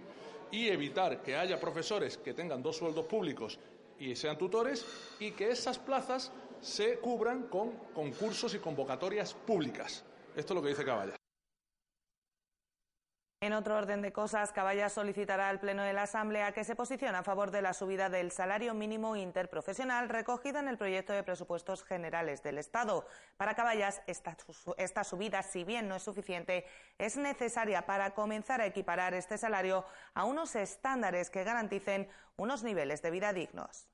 y 0.50 0.68
evitar 0.68 1.22
que 1.22 1.36
haya 1.36 1.60
profesores 1.60 2.16
que 2.16 2.34
tengan 2.34 2.62
dos 2.62 2.76
sueldos 2.76 3.04
públicos 3.06 3.58
y 3.98 4.14
sean 4.14 4.38
tutores 4.38 4.84
y 5.20 5.32
que 5.32 5.50
esas 5.50 5.78
plazas 5.78 6.32
se 6.60 6.98
cubran 6.98 7.44
con 7.44 7.72
concursos 7.94 8.54
y 8.54 8.58
convocatorias 8.58 9.34
públicas. 9.34 10.04
Esto 10.36 10.52
es 10.52 10.56
lo 10.56 10.62
que 10.62 10.68
dice 10.68 10.84
Caballa. 10.84 11.17
En 13.40 13.52
otro 13.52 13.76
orden 13.76 14.02
de 14.02 14.12
cosas, 14.12 14.50
Caballa 14.50 14.88
solicitará 14.88 15.48
al 15.48 15.60
Pleno 15.60 15.84
de 15.84 15.92
la 15.92 16.02
Asamblea 16.02 16.50
que 16.50 16.64
se 16.64 16.74
posicione 16.74 17.18
a 17.18 17.22
favor 17.22 17.52
de 17.52 17.62
la 17.62 17.72
subida 17.72 18.08
del 18.08 18.32
salario 18.32 18.74
mínimo 18.74 19.14
interprofesional 19.14 20.08
recogida 20.08 20.58
en 20.58 20.66
el 20.66 20.76
proyecto 20.76 21.12
de 21.12 21.22
presupuestos 21.22 21.84
generales 21.84 22.42
del 22.42 22.58
Estado. 22.58 23.06
Para 23.36 23.54
Caballas, 23.54 24.02
esta, 24.08 24.36
esta, 24.76 25.04
subida, 25.04 25.44
si 25.44 25.62
bien 25.62 25.86
no 25.86 25.94
es 25.94 26.02
suficiente, 26.02 26.66
es 26.98 27.16
necesaria 27.16 27.86
para 27.86 28.12
comenzar 28.12 28.60
a 28.60 28.66
equiparar 28.66 29.14
este 29.14 29.38
salario 29.38 29.84
a 30.14 30.24
unos 30.24 30.56
estándares 30.56 31.30
que 31.30 31.44
garanticen 31.44 32.08
unos 32.36 32.64
niveles 32.64 33.02
de 33.02 33.12
vida 33.12 33.32
dignos. 33.32 33.86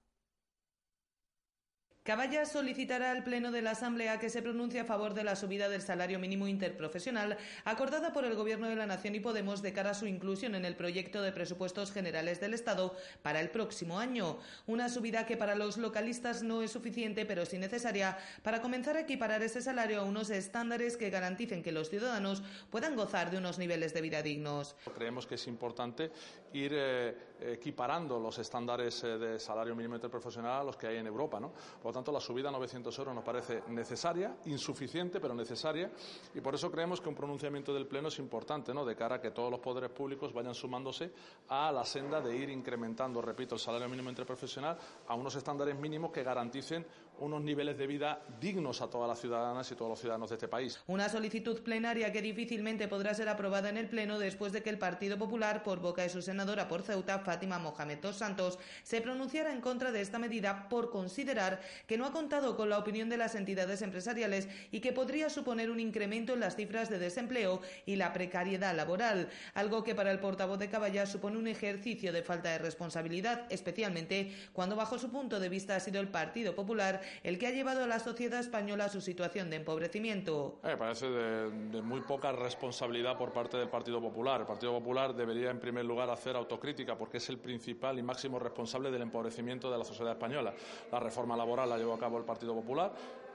Caballa 2.05 2.45
solicitará 2.45 3.13
al 3.13 3.25
Pleno 3.25 3.51
de 3.51 3.63
la 3.63 3.71
Asamblea 3.71 4.19
que 4.21 4.29
se 4.29 4.43
pronuncie 4.43 4.79
a 4.79 4.85
favor 4.85 5.15
de 5.15 5.25
la 5.25 5.37
subida 5.37 5.71
del 5.71 5.81
salario 5.81 6.19
mínimo 6.19 6.47
interprofesional 6.47 7.39
acordada 7.65 8.13
por 8.13 8.27
el 8.27 8.35
Gobierno 8.35 8.69
de 8.69 8.77
la 8.77 8.85
Nación 8.85 9.15
y 9.15 9.21
Podemos 9.21 9.63
de 9.63 9.73
cara 9.73 9.93
a 9.93 9.95
su 9.95 10.07
inclusión 10.07 10.55
en 10.55 10.67
el 10.67 10.77
proyecto 10.77 11.23
de 11.23 11.33
presupuestos 11.33 11.93
generales 11.93 12.41
del 12.41 12.53
Estado 12.53 12.95
para 13.23 13.41
el 13.41 13.49
próximo 13.49 13.99
año. 13.99 14.37
Una 14.67 14.91
subida 14.91 15.25
que 15.25 15.39
para 15.39 15.55
los 15.55 15.79
localistas 15.79 16.43
no 16.43 16.61
es 16.61 16.73
suficiente, 16.73 17.25
pero 17.25 17.47
sí 17.47 17.57
necesaria 17.57 18.19
para 18.43 18.61
comenzar 18.61 18.99
a 18.99 19.01
equiparar 19.01 19.43
ese 19.43 19.63
salario 19.63 20.03
a 20.03 20.05
unos 20.05 20.29
estándares 20.29 20.99
que 20.99 21.09
garanticen 21.09 21.63
que 21.63 21.73
los 21.73 21.89
ciudadanos 21.89 22.43
puedan 22.69 22.97
gozar 22.97 23.31
de 23.31 23.39
unos 23.39 23.59
niveles 23.59 23.95
de 23.95 24.03
vida 24.03 24.21
dignos. 24.21 24.77
Creemos 24.95 25.27
que 25.27 25.37
es 25.37 25.47
importante 25.47 26.13
ir 26.53 26.73
eh, 26.75 27.17
equiparando 27.53 28.19
los 28.19 28.39
estándares 28.39 29.05
eh, 29.05 29.19
de 29.19 29.39
salario 29.39 29.75
mínimo 29.75 29.95
interprofesional 29.95 30.61
a 30.61 30.65
los 30.65 30.77
que 30.77 30.87
hay 30.87 30.97
en 30.97 31.07
Europa. 31.07 31.39
¿no? 31.39 31.51
Por 31.51 31.87
lo 31.87 31.93
tanto, 31.93 32.11
la 32.13 32.21
subida 32.21 32.49
a 32.49 32.53
900 32.53 32.99
euros 32.99 33.15
nos 33.15 33.25
parece 33.25 33.63
necesaria, 33.69 34.37
insuficiente, 34.47 35.21
pero 35.21 35.35
necesaria, 35.35 35.91
y 36.35 36.41
por 36.41 36.55
eso 36.55 36.71
creemos 36.71 37.01
que 37.01 37.09
un 37.09 37.15
pronunciamiento 37.15 37.75
del 37.75 37.87
Pleno 37.87 38.09
es 38.09 38.19
importante, 38.19 38.73
¿no? 38.73 38.85
de 38.85 38.97
cara 38.97 39.17
a 39.17 39.21
que 39.21 39.31
todos 39.31 39.51
los 39.51 39.61
poderes 39.61 39.91
públicos 39.91 40.33
vayan 40.33 40.55
sumándose 40.55 41.13
a 41.49 41.71
la 41.71 41.85
senda 41.85 42.21
de 42.21 42.37
ir 42.37 42.51
incrementando, 42.51 43.21
repito, 43.21 43.55
el 43.55 43.61
salario 43.61 43.89
mínimo 43.89 44.11
interprofesional 44.11 44.79
a 45.07 45.15
unos 45.15 45.35
estándares 45.37 45.79
mínimos 45.79 46.11
que 46.11 46.23
garanticen 46.23 46.87
unos 47.19 47.43
niveles 47.43 47.79
de 47.79 47.87
vida 47.87 48.23
dignos 48.41 48.81
a 48.83 48.89
todas 48.89 49.09
las 49.09 49.21
ciudadanas 49.21 49.71
y 49.71 49.75
todos 49.75 49.91
los 49.91 50.01
ciudadanos 50.01 50.31
de 50.31 50.37
este 50.37 50.49
país. 50.49 50.81
Una 50.87 51.09
solicitud 51.09 51.63
plenaria 51.63 52.13
que 52.13 52.23
difícilmente 52.23 52.89
podrá 52.89 53.15
ser 53.15 53.29
aprobada 53.29 53.69
en 53.69 53.77
el 53.77 53.89
Pleno 53.89 54.19
después 54.19 54.53
de 54.53 54.63
que 54.63 54.71
el 54.71 54.79
Partido 54.79 55.19
Popular, 55.19 55.63
por 55.63 55.81
boca 55.81 56.03
de 56.03 56.09
su 56.09 56.23
senadora 56.23 56.69
por 56.69 56.83
Ceuta, 56.83 57.21
Fátima 57.21 57.59
Mohamed 57.59 57.99
dos 58.01 58.17
Santos, 58.17 58.59
se 58.83 59.01
pronunciara 59.01 59.53
en 59.53 59.61
contra 59.61 59.93
de 59.93 60.01
esta 60.01 60.19
medida 60.19 60.69
por 60.69 60.91
considerar 60.91 61.61
que 61.87 61.97
no 61.97 62.07
ha 62.07 62.13
contado 62.13 62.57
con 62.57 62.69
la 62.69 62.79
opinión 62.79 63.09
de 63.09 63.17
las 63.17 63.35
entidades 63.35 63.83
empresariales 63.83 64.49
y 64.71 64.81
que 64.81 64.93
podría 64.93 65.31
suponer 65.31 65.71
un 65.71 65.81
incremento 65.81 66.35
en 66.35 66.41
las 66.41 66.57
cifras 66.57 66.89
de 66.91 66.99
desempleo 66.99 67.61
y 67.87 67.97
la 67.97 68.13
precariedad 68.13 68.75
laboral, 68.75 69.29
algo 69.55 69.85
que 69.85 69.95
para 69.95 70.11
el 70.11 70.21
portavoz 70.21 70.59
de 70.59 70.69
Caballa 70.69 71.07
supone 71.07 71.39
un 71.39 71.47
ejercicio 71.47 72.13
de 72.13 72.23
falta 72.23 72.51
de 72.51 72.59
responsabilidad, 72.59 73.47
especialmente 73.51 74.35
cuando 74.53 74.77
bajo 74.77 74.99
su 74.99 75.11
punto 75.11 75.41
de 75.41 75.49
vista 75.49 75.77
ha 75.77 75.81
sido 75.81 76.01
el 76.01 76.09
Partido 76.09 76.55
Popular 76.55 77.01
el 77.23 77.39
que 77.39 77.47
ha 77.47 77.51
llevado 77.51 77.85
a 77.85 77.87
la 77.87 77.99
sociedad 77.99 78.41
española 78.41 78.87
a 78.87 78.89
su 78.89 79.01
situación 79.01 79.51
de 79.51 79.57
empobrecimiento. 79.57 80.59
Me 80.63 80.77
parece 80.77 81.09
de, 81.09 81.51
de, 81.51 81.83
muy 81.83 82.01
poca 82.01 82.33
responsabilidad 82.33 83.17
por 83.17 83.33
parte 83.33 83.57
del 83.57 83.69
Partido 83.69 84.01
Popular. 84.01 84.41
El 84.41 84.47
Partido 84.47 84.73
Popular 84.73 85.15
debería, 85.15 85.51
en 85.51 85.61
primer 85.61 85.85
lugar, 85.85 86.11
hacer 86.11 86.37
autocrítica 86.37 86.97
porque 86.97 87.19
es 87.19 87.29
el 87.29 87.39
principal 87.39 87.99
y 87.99 88.03
máximo 88.03 88.39
responsable 88.39 88.91
del 88.91 89.03
empobrecimiento 89.03 89.71
de 89.71 89.79
la 89.79 89.85
sociedad 89.85 90.13
española. 90.13 90.55
La 90.91 91.01
reforma 91.01 91.37
laboral 91.37 91.69
la 91.69 91.79
llevó 91.79 91.95
a 91.95 91.99
cabo 91.99 92.19
el 92.19 92.25
Partido 92.25 92.55
Popular 92.55 92.93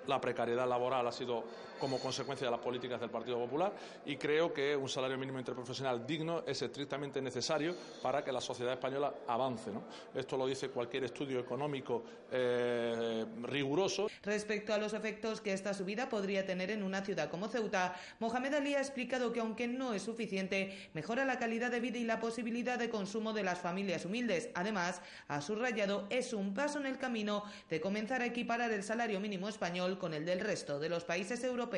la 0.07 0.19
precariedad 0.19 0.67
laboral 0.67 1.07
ha 1.07 1.11
sido 1.11 1.43
como 1.79 1.99
consecuencia 1.99 2.45
de 2.45 2.51
las 2.51 2.59
políticas 2.59 2.99
del 2.99 3.09
Partido 3.09 3.37
Popular 3.37 3.73
y 4.05 4.17
creo 4.17 4.53
que 4.53 4.75
un 4.75 4.89
salario 4.89 5.17
mínimo 5.17 5.39
interprofesional 5.39 6.05
digno 6.05 6.43
es 6.45 6.61
estrictamente 6.61 7.21
necesario 7.21 7.75
para 8.01 8.23
que 8.23 8.31
la 8.31 8.41
sociedad 8.41 8.73
española 8.73 9.13
avance. 9.27 9.71
¿no? 9.71 9.83
Esto 10.13 10.37
lo 10.37 10.45
dice 10.45 10.69
cualquier 10.69 11.05
estudio 11.05 11.39
económico 11.39 12.03
eh, 12.31 13.25
riguroso. 13.43 14.07
Respecto 14.23 14.73
a 14.73 14.77
los 14.77 14.93
efectos 14.93 15.41
que 15.41 15.53
esta 15.53 15.73
subida 15.73 16.09
podría 16.09 16.45
tener 16.45 16.71
en 16.71 16.83
una 16.83 17.03
ciudad 17.03 17.29
como 17.29 17.47
Ceuta, 17.47 17.95
Mohamed 18.19 18.53
Ali 18.53 18.75
ha 18.75 18.79
explicado 18.79 19.31
que 19.31 19.39
aunque 19.39 19.67
no 19.67 19.93
es 19.93 20.03
suficiente, 20.03 20.89
mejora 20.93 21.25
la 21.25 21.39
calidad 21.39 21.71
de 21.71 21.79
vida 21.79 21.97
y 21.97 22.03
la 22.03 22.19
posibilidad 22.19 22.77
de 22.77 22.89
consumo 22.89 23.33
de 23.33 23.43
las 23.43 23.59
familias 23.59 24.05
humildes. 24.05 24.49
Además, 24.53 25.01
ha 25.27 25.41
subrayado 25.41 26.07
es 26.09 26.33
un 26.33 26.53
paso 26.53 26.79
en 26.79 26.85
el 26.85 26.97
camino 26.97 27.43
de 27.69 27.79
comenzar 27.79 28.21
a 28.21 28.25
equiparar 28.25 28.71
el 28.71 28.83
salario 28.83 29.19
mínimo 29.19 29.47
español 29.47 29.97
con 29.97 30.13
el 30.13 30.25
del 30.25 30.39
resto 30.39 30.79
de 30.79 30.89
los 30.89 31.03
países 31.03 31.43
europeos. 31.43 31.68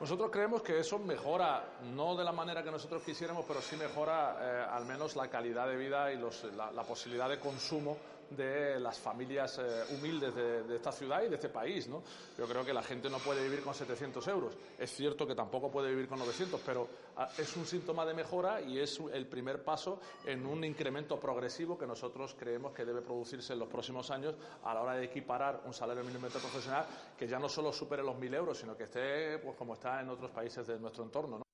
Nosotros 0.00 0.30
creemos 0.30 0.62
que 0.62 0.78
eso 0.78 0.98
mejora, 0.98 1.64
no 1.94 2.16
de 2.16 2.24
la 2.24 2.32
manera 2.32 2.62
que 2.62 2.70
nosotros 2.70 3.02
quisiéramos, 3.02 3.44
pero 3.46 3.60
sí 3.60 3.76
mejora 3.76 4.36
eh, 4.40 4.66
al 4.70 4.84
menos 4.84 5.16
la 5.16 5.28
calidad 5.28 5.66
de 5.66 5.76
vida 5.76 6.12
y 6.12 6.18
los, 6.18 6.44
la, 6.54 6.70
la 6.70 6.82
posibilidad 6.82 7.28
de 7.28 7.38
consumo 7.38 7.96
de 8.36 8.80
las 8.80 8.98
familias 8.98 9.58
eh, 9.58 9.84
humildes 9.90 10.34
de, 10.34 10.76
esta 10.76 10.92
ciudad 10.92 11.22
y 11.22 11.28
de 11.28 11.36
este 11.36 11.48
país. 11.48 11.88
¿no? 11.88 12.02
Yo 12.36 12.46
creo 12.46 12.64
que 12.64 12.72
la 12.72 12.82
gente 12.82 13.08
no 13.08 13.18
puede 13.18 13.42
vivir 13.42 13.62
con 13.62 13.74
700 13.74 14.26
euros. 14.28 14.56
Es 14.78 14.94
cierto 14.94 15.26
que 15.26 15.34
tampoco 15.34 15.70
puede 15.70 15.90
vivir 15.90 16.08
con 16.08 16.18
900, 16.18 16.60
pero 16.64 16.88
ah, 17.16 17.28
es 17.38 17.56
un 17.56 17.66
síntoma 17.66 18.04
de 18.04 18.14
mejora 18.14 18.60
y 18.60 18.78
es 18.78 19.00
el 19.12 19.26
primer 19.26 19.62
paso 19.62 20.00
en 20.24 20.46
un 20.46 20.64
incremento 20.64 21.18
progresivo 21.18 21.78
que 21.78 21.86
nosotros 21.86 22.34
creemos 22.38 22.72
que 22.72 22.84
debe 22.84 23.02
producirse 23.02 23.52
en 23.52 23.58
los 23.58 23.68
próximos 23.68 24.10
años 24.10 24.34
a 24.64 24.74
la 24.74 24.82
hora 24.82 24.94
de 24.94 25.04
equiparar 25.04 25.62
un 25.66 25.74
salario 25.74 26.04
mínimo 26.04 26.28
profesional 26.28 26.86
que 27.18 27.26
ya 27.26 27.38
no 27.38 27.48
solo 27.48 27.72
supere 27.72 28.02
los 28.02 28.16
1.000 28.16 28.34
euros, 28.34 28.58
sino 28.58 28.76
que 28.76 28.84
esté 28.84 29.38
pues, 29.38 29.56
como 29.56 29.74
está 29.74 30.00
en 30.00 30.08
otros 30.08 30.30
países 30.30 30.66
de 30.66 30.78
nuestro 30.78 31.04
entorno. 31.04 31.38
¿no? 31.38 31.51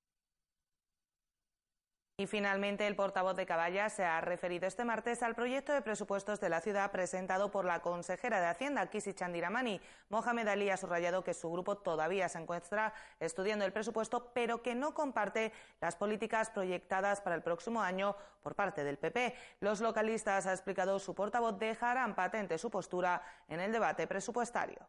Y 2.19 2.27
finalmente, 2.27 2.85
el 2.85 2.97
portavoz 2.97 3.37
de 3.37 3.45
Caballa 3.45 3.87
se 3.89 4.03
ha 4.03 4.19
referido 4.19 4.67
este 4.67 4.83
martes 4.83 5.23
al 5.23 5.35
proyecto 5.35 5.71
de 5.71 5.81
presupuestos 5.81 6.41
de 6.41 6.49
la 6.49 6.59
ciudad 6.59 6.91
presentado 6.91 7.49
por 7.49 7.63
la 7.63 7.79
consejera 7.79 8.41
de 8.41 8.47
Hacienda, 8.47 8.85
Kisi 8.87 9.13
Chandiramani. 9.13 9.79
Mohamed 10.09 10.49
Ali 10.49 10.69
ha 10.69 10.75
subrayado 10.75 11.23
que 11.23 11.33
su 11.33 11.49
grupo 11.49 11.77
todavía 11.77 12.27
se 12.27 12.39
encuentra 12.39 12.93
estudiando 13.21 13.63
el 13.63 13.71
presupuesto, 13.71 14.33
pero 14.33 14.61
que 14.61 14.75
no 14.75 14.93
comparte 14.93 15.53
las 15.79 15.95
políticas 15.95 16.49
proyectadas 16.49 17.21
para 17.21 17.37
el 17.37 17.41
próximo 17.41 17.81
año 17.81 18.17
por 18.43 18.53
parte 18.53 18.83
del 18.83 18.97
PP. 18.97 19.33
Los 19.61 19.79
localistas, 19.79 20.45
ha 20.45 20.51
explicado 20.51 20.99
su 20.99 21.15
portavoz, 21.15 21.57
dejarán 21.57 22.15
patente 22.15 22.57
su 22.57 22.69
postura 22.69 23.21
en 23.47 23.61
el 23.61 23.71
debate 23.71 24.07
presupuestario. 24.07 24.85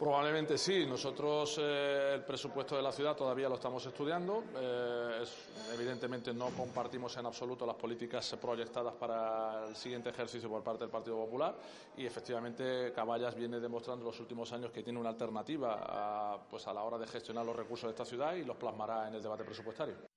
Probablemente 0.00 0.56
sí. 0.56 0.86
Nosotros 0.86 1.58
eh, 1.60 2.12
el 2.14 2.22
presupuesto 2.22 2.74
de 2.74 2.80
la 2.80 2.90
ciudad 2.90 3.14
todavía 3.14 3.50
lo 3.50 3.56
estamos 3.56 3.84
estudiando. 3.84 4.44
Eh, 4.56 5.22
evidentemente 5.74 6.32
no 6.32 6.46
compartimos 6.56 7.14
en 7.18 7.26
absoluto 7.26 7.66
las 7.66 7.76
políticas 7.76 8.34
proyectadas 8.40 8.94
para 8.94 9.66
el 9.68 9.76
siguiente 9.76 10.08
ejercicio 10.08 10.48
por 10.48 10.62
parte 10.62 10.84
del 10.84 10.90
Partido 10.90 11.16
Popular 11.16 11.54
y 11.98 12.06
efectivamente 12.06 12.94
Caballas 12.94 13.34
viene 13.34 13.60
demostrando 13.60 14.02
en 14.02 14.06
los 14.06 14.20
últimos 14.20 14.50
años 14.54 14.70
que 14.70 14.82
tiene 14.82 14.98
una 14.98 15.10
alternativa 15.10 16.46
pues 16.48 16.66
a 16.66 16.72
la 16.72 16.82
hora 16.82 16.96
de 16.96 17.06
gestionar 17.06 17.44
los 17.44 17.54
recursos 17.54 17.88
de 17.88 17.90
esta 17.90 18.06
ciudad 18.06 18.34
y 18.36 18.44
los 18.44 18.56
plasmará 18.56 19.06
en 19.06 19.16
el 19.16 19.22
debate 19.22 19.44
presupuestario. 19.44 20.09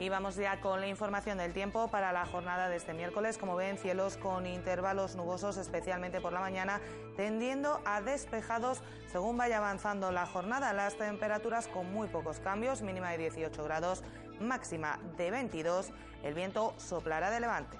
Y 0.00 0.08
vamos 0.08 0.34
ya 0.34 0.60
con 0.60 0.80
la 0.80 0.88
información 0.88 1.38
del 1.38 1.52
tiempo 1.52 1.88
para 1.88 2.12
la 2.12 2.26
jornada 2.26 2.68
de 2.68 2.76
este 2.76 2.94
miércoles. 2.94 3.38
Como 3.38 3.54
ven, 3.54 3.78
cielos 3.78 4.16
con 4.16 4.44
intervalos 4.44 5.14
nubosos, 5.14 5.56
especialmente 5.56 6.20
por 6.20 6.32
la 6.32 6.40
mañana, 6.40 6.80
tendiendo 7.16 7.80
a 7.84 8.00
despejados 8.00 8.82
según 9.12 9.36
vaya 9.36 9.58
avanzando 9.58 10.10
la 10.10 10.26
jornada. 10.26 10.72
Las 10.72 10.96
temperaturas 10.96 11.68
con 11.68 11.92
muy 11.92 12.08
pocos 12.08 12.40
cambios, 12.40 12.82
mínima 12.82 13.12
de 13.12 13.18
18 13.18 13.62
grados, 13.62 14.02
máxima 14.40 14.98
de 15.16 15.30
22. 15.30 15.90
El 16.24 16.34
viento 16.34 16.74
soplará 16.78 17.30
de 17.30 17.38
levante. 17.38 17.78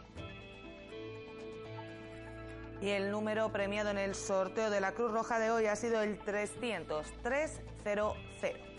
Y 2.81 2.91
el 2.91 3.11
número 3.11 3.51
premiado 3.51 3.91
en 3.91 3.99
el 3.99 4.15
sorteo 4.15 4.71
de 4.71 4.81
la 4.81 4.93
Cruz 4.93 5.11
Roja 5.11 5.39
de 5.39 5.51
hoy 5.51 5.67
ha 5.67 5.75
sido 5.75 6.03
el 6.03 6.19
300 6.19 7.07
300. 7.23 8.74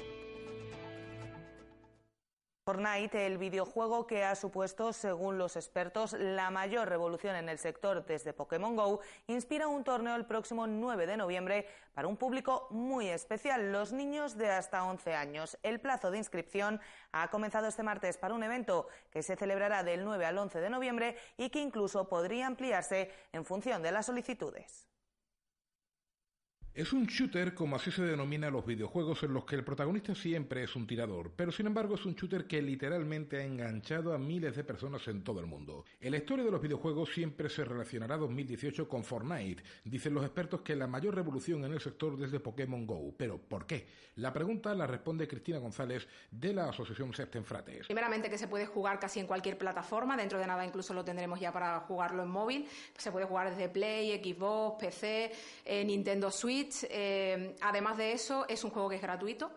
Fortnite, 2.66 3.28
el 3.28 3.38
videojuego 3.38 4.08
que 4.08 4.24
ha 4.24 4.34
supuesto, 4.34 4.92
según 4.92 5.38
los 5.38 5.56
expertos, 5.56 6.14
la 6.14 6.50
mayor 6.50 6.90
revolución 6.90 7.36
en 7.36 7.48
el 7.48 7.60
sector 7.60 8.04
desde 8.08 8.34
Pokémon 8.34 8.76
Go, 8.76 9.02
inspira 9.28 9.68
un 9.68 9.84
torneo 9.84 10.16
el 10.16 10.26
próximo 10.26 10.66
9 10.66 11.06
de 11.06 11.16
noviembre 11.16 11.68
para 11.94 12.08
un 12.08 12.18
público 12.18 12.68
muy 12.72 13.08
especial, 13.08 13.72
los 13.72 13.94
niños 13.94 14.36
de 14.36 14.50
hasta 14.50 14.84
11 14.84 15.14
años. 15.14 15.60
El 15.62 15.80
plazo 15.80 16.10
de 16.10 16.18
inscripción 16.18 16.82
ha 17.12 17.30
comenzado 17.30 17.68
este 17.68 17.84
martes 17.84 18.18
para 18.18 18.34
un 18.34 18.42
evento 18.42 18.88
que 19.12 19.22
se 19.22 19.36
celebrará 19.36 19.84
del 19.84 20.04
9 20.04 20.26
al 20.26 20.36
11 20.36 20.60
de 20.60 20.70
noviembre 20.72 21.18
y 21.38 21.52
que 21.52 21.60
incluso 21.60 22.10
podría 22.10 22.48
ampliarse 22.48 23.12
en 23.32 23.46
función 23.46 23.84
de 23.84 23.92
las 23.92 24.08
solicitudes. 24.08 24.88
Es 26.76 26.92
un 26.92 27.06
shooter, 27.06 27.54
como 27.54 27.78
así 27.78 27.90
se 27.90 28.04
denomina 28.04 28.50
los 28.50 28.66
videojuegos 28.66 29.24
en 29.24 29.34
los 29.34 29.46
que 29.46 29.56
el 29.56 29.64
protagonista 29.64 30.14
siempre 30.14 30.62
es 30.62 30.76
un 30.76 30.86
tirador, 30.86 31.32
pero 31.34 31.50
sin 31.50 31.68
embargo 31.68 31.96
es 31.96 32.06
un 32.06 32.16
shooter 32.16 32.48
que 32.48 32.62
literalmente 32.62 33.38
ha 33.38 33.46
enganchado 33.46 34.14
a 34.14 34.18
miles 34.18 34.58
de 34.58 34.66
personas 34.66 35.08
en 35.08 35.24
todo 35.24 35.40
el 35.40 35.46
mundo. 35.46 35.86
En 36.02 36.12
la 36.12 36.18
historia 36.18 36.44
de 36.44 36.52
los 36.52 36.62
videojuegos 36.62 37.14
siempre 37.14 37.48
se 37.48 37.64
relacionará 37.64 38.18
2018 38.18 38.90
con 38.90 39.06
Fortnite. 39.06 39.64
Dicen 39.86 40.14
los 40.14 40.26
expertos 40.26 40.64
que 40.64 40.76
la 40.76 40.86
mayor 40.86 41.16
revolución 41.16 41.64
en 41.64 41.72
el 41.72 41.80
sector 41.80 42.18
desde 42.18 42.42
Pokémon 42.42 42.86
Go. 42.86 43.16
Pero 43.18 43.38
¿por 43.38 43.66
qué? 43.66 43.88
La 44.16 44.34
pregunta 44.34 44.76
la 44.76 44.86
responde 44.86 45.30
Cristina 45.30 45.60
González 45.60 46.06
de 46.30 46.54
la 46.54 46.68
Asociación 46.68 47.14
Septenfrates. 47.14 47.86
Primeramente 47.86 48.30
que 48.30 48.38
se 48.38 48.50
puede 48.50 48.66
jugar 48.66 49.00
casi 49.00 49.22
en 49.22 49.28
cualquier 49.28 49.58
plataforma, 49.58 50.18
dentro 50.18 50.40
de 50.40 50.48
nada 50.48 50.66
incluso 50.66 50.94
lo 50.94 51.06
tendremos 51.06 51.40
ya 51.40 51.54
para 51.54 51.80
jugarlo 51.82 52.24
en 52.24 52.30
móvil. 52.30 52.68
Se 52.98 53.14
puede 53.14 53.26
jugar 53.26 53.50
desde 53.50 53.70
Play, 53.70 54.22
Xbox, 54.22 54.84
PC, 54.84 55.32
eh, 55.64 55.86
Nintendo 55.86 56.30
Switch 56.32 56.65
eh, 56.90 57.56
además 57.62 57.98
de 57.98 58.12
eso, 58.12 58.46
es 58.48 58.64
un 58.64 58.72
juego 58.72 58.90
que 58.90 58.96
es 58.96 59.02
gratuito. 59.02 59.52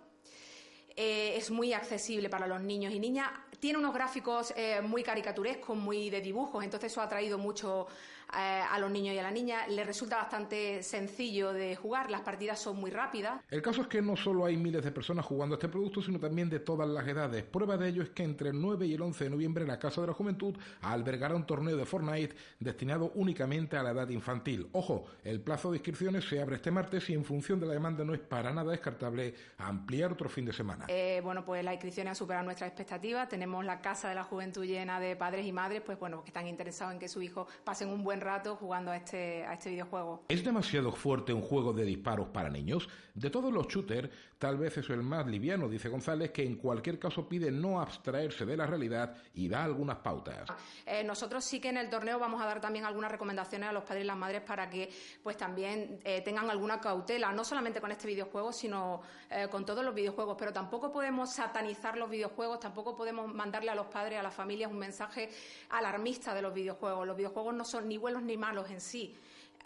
Eh, 1.01 1.37
es 1.37 1.51
muy 1.53 1.73
accesible 1.73 2.29
para 2.29 2.49
los 2.49 2.61
niños 2.61 2.93
y 2.93 2.99
niñas. 2.99 3.31
Tiene 3.61 3.79
unos 3.79 3.95
gráficos 3.95 4.53
eh, 4.57 4.81
muy 4.81 5.05
caricaturescos, 5.05 5.77
muy 5.77 6.11
de 6.11 6.21
dibujos, 6.21 6.65
entonces 6.65 6.91
eso 6.91 7.01
ha 7.01 7.09
traído 7.09 7.39
mucho 7.39 7.87
a 8.29 8.79
los 8.79 8.91
niños 8.91 9.15
y 9.15 9.19
a 9.19 9.23
la 9.23 9.31
niña. 9.31 9.67
Les 9.69 9.87
resulta 9.87 10.17
bastante 10.17 10.83
sencillo 10.83 11.53
de 11.53 11.77
jugar, 11.77 12.11
las 12.11 12.23
partidas 12.23 12.59
son 12.59 12.77
muy 12.77 12.91
rápidas. 12.91 13.41
El 13.51 13.63
caso 13.63 13.83
es 13.83 13.89
que 13.89 14.03
no 14.03 14.17
solo 14.17 14.45
hay 14.45 14.57
miles 14.57 14.85
de 14.85 14.91
personas 14.91 15.25
jugando 15.25 15.55
este 15.55 15.69
producto, 15.69 16.03
sino 16.03 16.19
también 16.19 16.49
de 16.49 16.61
todas 16.61 16.89
las 16.89 17.07
edades. 17.07 17.45
Prueba 17.45 17.77
de 17.77 17.89
ello 17.89 18.03
es 18.03 18.11
que 18.11 18.25
entre 18.25 18.51
el 18.51 18.61
9 18.61 18.87
y 18.87 18.95
el 18.95 19.03
11 19.03 19.25
de 19.25 19.31
noviembre 19.31 19.67
la 19.67 19.79
Casa 19.79 20.01
de 20.01 20.09
la 20.09 20.13
Juventud 20.13 20.55
albergará 20.83 21.35
un 21.35 21.47
torneo 21.47 21.77
de 21.77 21.85
Fortnite 21.85 22.35
destinado 22.61 23.13
únicamente 23.15 23.77
a 23.77 23.83
la 23.83 23.91
edad 23.91 24.09
infantil. 24.09 24.69
Ojo, 24.73 25.07
el 25.25 25.41
plazo 25.41 25.71
de 25.71 25.79
inscripciones 25.79 26.29
se 26.29 26.41
abre 26.41 26.57
este 26.57 26.71
martes 26.71 27.09
y 27.11 27.15
en 27.15 27.25
función 27.25 27.61
de 27.61 27.67
la 27.67 27.73
demanda 27.73 28.05
no 28.05 28.15
es 28.15 28.21
para 28.21 28.53
nada 28.53 28.71
descartable 28.71 29.35
ampliar 29.59 30.13
otro 30.13 30.29
fin 30.29 30.45
de 30.45 30.53
semana. 30.53 30.87
Eh, 30.89 31.21
bueno, 31.23 31.45
pues 31.45 31.65
las 31.65 31.75
inscripciones 31.75 32.11
han 32.11 32.17
superado 32.17 32.45
nuestras 32.45 32.69
expectativas. 32.69 33.29
Tenemos 33.29 33.65
la 33.65 33.81
Casa 33.81 34.09
de 34.09 34.15
la 34.15 34.25
Juventud 34.25 34.65
llena 34.65 35.01
de 35.01 35.17
padres 35.17 35.47
y 35.47 35.53
madres, 35.53 35.83
pues 35.83 35.99
bueno, 35.99 36.23
que 36.23 36.29
están 36.29 36.47
interesados 36.47 36.93
en 36.93 36.99
que 36.99 37.09
su 37.09 37.23
hijo 37.23 37.47
pasen 37.65 37.89
un 37.89 38.03
buen 38.05 38.18
rato 38.21 38.57
jugando 38.57 38.91
a 38.91 38.97
este, 38.97 39.45
a 39.45 39.55
este 39.55 39.71
videojuego. 39.71 40.25
¿Es 40.29 40.45
demasiado 40.45 40.93
fuerte 40.93 41.33
un 41.33 41.43
juego 41.43 41.73
de 41.73 41.85
disparos 41.85 42.29
para 42.29 42.49
niños? 42.49 42.89
De 43.15 43.31
todos 43.31 43.53
los 43.53 43.67
shooters, 43.67 44.09
tal 44.39 44.57
vez 44.57 44.79
es 44.79 44.89
el 44.91 45.03
más 45.03 45.27
liviano, 45.27 45.69
dice 45.69 45.89
González, 45.89 46.31
que 46.31 46.45
en 46.45 46.57
cualquier 46.57 46.99
caso 46.99 47.29
pide 47.29 47.51
no 47.51 47.81
abstraerse 47.81 48.47
de 48.47 48.57
la 48.57 48.65
realidad 48.65 49.17
y 49.35 49.49
da 49.49 49.65
algunas 49.65 49.99
pautas. 49.99 50.49
Eh, 50.87 51.03
nosotros 51.03 51.45
sí 51.45 51.61
que 51.61 51.71
en 51.71 51.79
el 51.79 51.91
torneo 51.91 52.19
vamos 52.21 52.41
a 52.41 52.47
dar 52.47 52.61
también 52.61 52.85
algunas 52.85 53.11
recomendaciones 53.11 53.69
a 53.69 53.73
los 53.73 53.83
padres 53.83 54.05
y 54.05 54.07
las 54.07 54.17
madres 54.17 54.43
para 54.43 54.71
que 54.71 54.89
pues 55.23 55.37
también 55.37 56.01
eh, 56.05 56.21
tengan 56.21 56.49
alguna 56.49 56.81
cautela, 56.81 57.33
no 57.33 57.45
solamente 57.45 57.81
con 57.81 57.91
este 57.91 58.07
videojuego, 58.07 58.53
sino 58.53 59.03
eh, 59.31 59.49
con 59.51 59.65
todos 59.65 59.85
los 59.85 59.95
videojuegos. 59.95 60.37
Pero 60.39 60.53
tampoco 60.53 60.93
podemos 60.93 61.33
satanizar 61.33 61.97
los 61.99 62.09
videojuegos, 62.09 62.61
tampoco 62.61 62.97
podemos 62.97 63.33
mandarle 63.35 63.71
a 63.71 63.75
los 63.75 63.87
padres, 63.89 64.19
a 64.21 64.23
las 64.23 64.35
familias 64.35 64.71
un 64.71 64.79
mensaje 64.79 65.29
alarmista 65.71 66.35
de 66.35 66.43
los 66.43 66.55
videojuegos. 66.55 67.07
Los 67.07 67.17
videojuegos 67.17 67.55
no 67.55 67.65
son 67.65 67.89
ni 67.89 67.99
buenos 67.99 68.08
ni 68.23 68.37
malos 68.37 68.71
en 68.71 68.81
sí. 68.81 69.17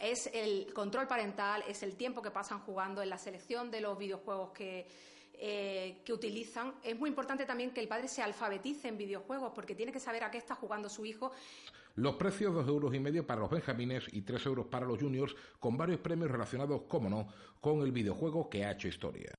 Es 0.00 0.28
el 0.33 0.72
control 0.72 1.07
parental, 1.07 1.62
es 1.68 1.83
el 1.83 1.96
tiempo 1.96 2.22
que 2.22 2.31
pasan 2.31 2.61
jugando, 2.61 3.02
en 3.02 3.11
la 3.11 3.18
selección 3.18 3.70
de 3.70 3.81
los 3.81 3.98
videojuegos 3.98 4.50
que, 4.50 4.87
eh, 5.35 6.00
que 6.05 6.12
utilizan. 6.12 6.74
Es 6.83 6.98
muy 6.98 7.11
importante 7.11 7.44
también 7.44 7.72
que 7.72 7.81
el 7.81 7.88
padre 7.88 8.09
se 8.09 8.22
alfabetice 8.22 8.88
en 8.88 8.98
videojuegos 8.98 9.52
porque 9.55 9.74
tiene 9.74 9.92
que 9.92 10.00
saber 10.00 10.24
a 10.24 10.31
qué 10.31 10.38
está 10.38 10.55
jugando 10.55 10.88
su 10.88 11.05
hijo. 11.05 11.33
Los 11.94 12.16
precios, 12.16 12.55
dos 12.55 12.66
euros 12.66 12.94
y 12.94 13.00
medio 13.00 13.26
para 13.26 13.42
los 13.42 13.50
benjamines 13.50 14.05
y 14.12 14.22
tres 14.22 14.46
euros 14.46 14.66
para 14.66 14.87
los 14.87 14.98
juniors, 14.98 15.37
con 15.61 15.76
varios 15.76 16.00
premios 16.00 16.31
relacionados, 16.31 16.83
como 16.88 17.11
no, 17.11 17.28
con 17.61 17.83
el 17.83 17.92
videojuego 17.92 18.48
que 18.48 18.64
ha 18.64 18.72
hecho 18.72 18.88
historia 18.88 19.33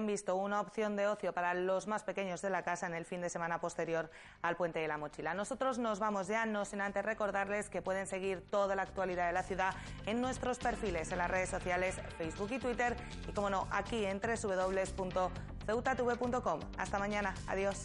han 0.00 0.06
visto 0.06 0.34
una 0.34 0.62
opción 0.62 0.96
de 0.96 1.06
ocio 1.06 1.34
para 1.34 1.52
los 1.52 1.86
más 1.86 2.04
pequeños 2.04 2.40
de 2.40 2.48
la 2.48 2.62
casa 2.62 2.86
en 2.86 2.94
el 2.94 3.04
fin 3.04 3.20
de 3.20 3.28
semana 3.28 3.60
posterior 3.60 4.10
al 4.40 4.56
Puente 4.56 4.78
de 4.78 4.88
la 4.88 4.96
Mochila. 4.96 5.34
Nosotros 5.34 5.76
nos 5.76 5.98
vamos 5.98 6.26
ya, 6.26 6.46
no 6.46 6.64
sin 6.64 6.80
antes 6.80 7.04
recordarles 7.04 7.68
que 7.68 7.82
pueden 7.82 8.06
seguir 8.06 8.42
toda 8.50 8.74
la 8.74 8.80
actualidad 8.82 9.26
de 9.26 9.34
la 9.34 9.42
ciudad 9.42 9.74
en 10.06 10.22
nuestros 10.22 10.58
perfiles 10.58 11.12
en 11.12 11.18
las 11.18 11.30
redes 11.30 11.50
sociales 11.50 11.96
Facebook 12.16 12.50
y 12.50 12.58
Twitter 12.58 12.96
y, 13.28 13.32
como 13.32 13.50
no, 13.50 13.68
aquí 13.70 14.06
en 14.06 14.20
www.ceutatv.com. 14.20 16.60
Hasta 16.78 16.98
mañana. 16.98 17.34
Adiós. 17.46 17.84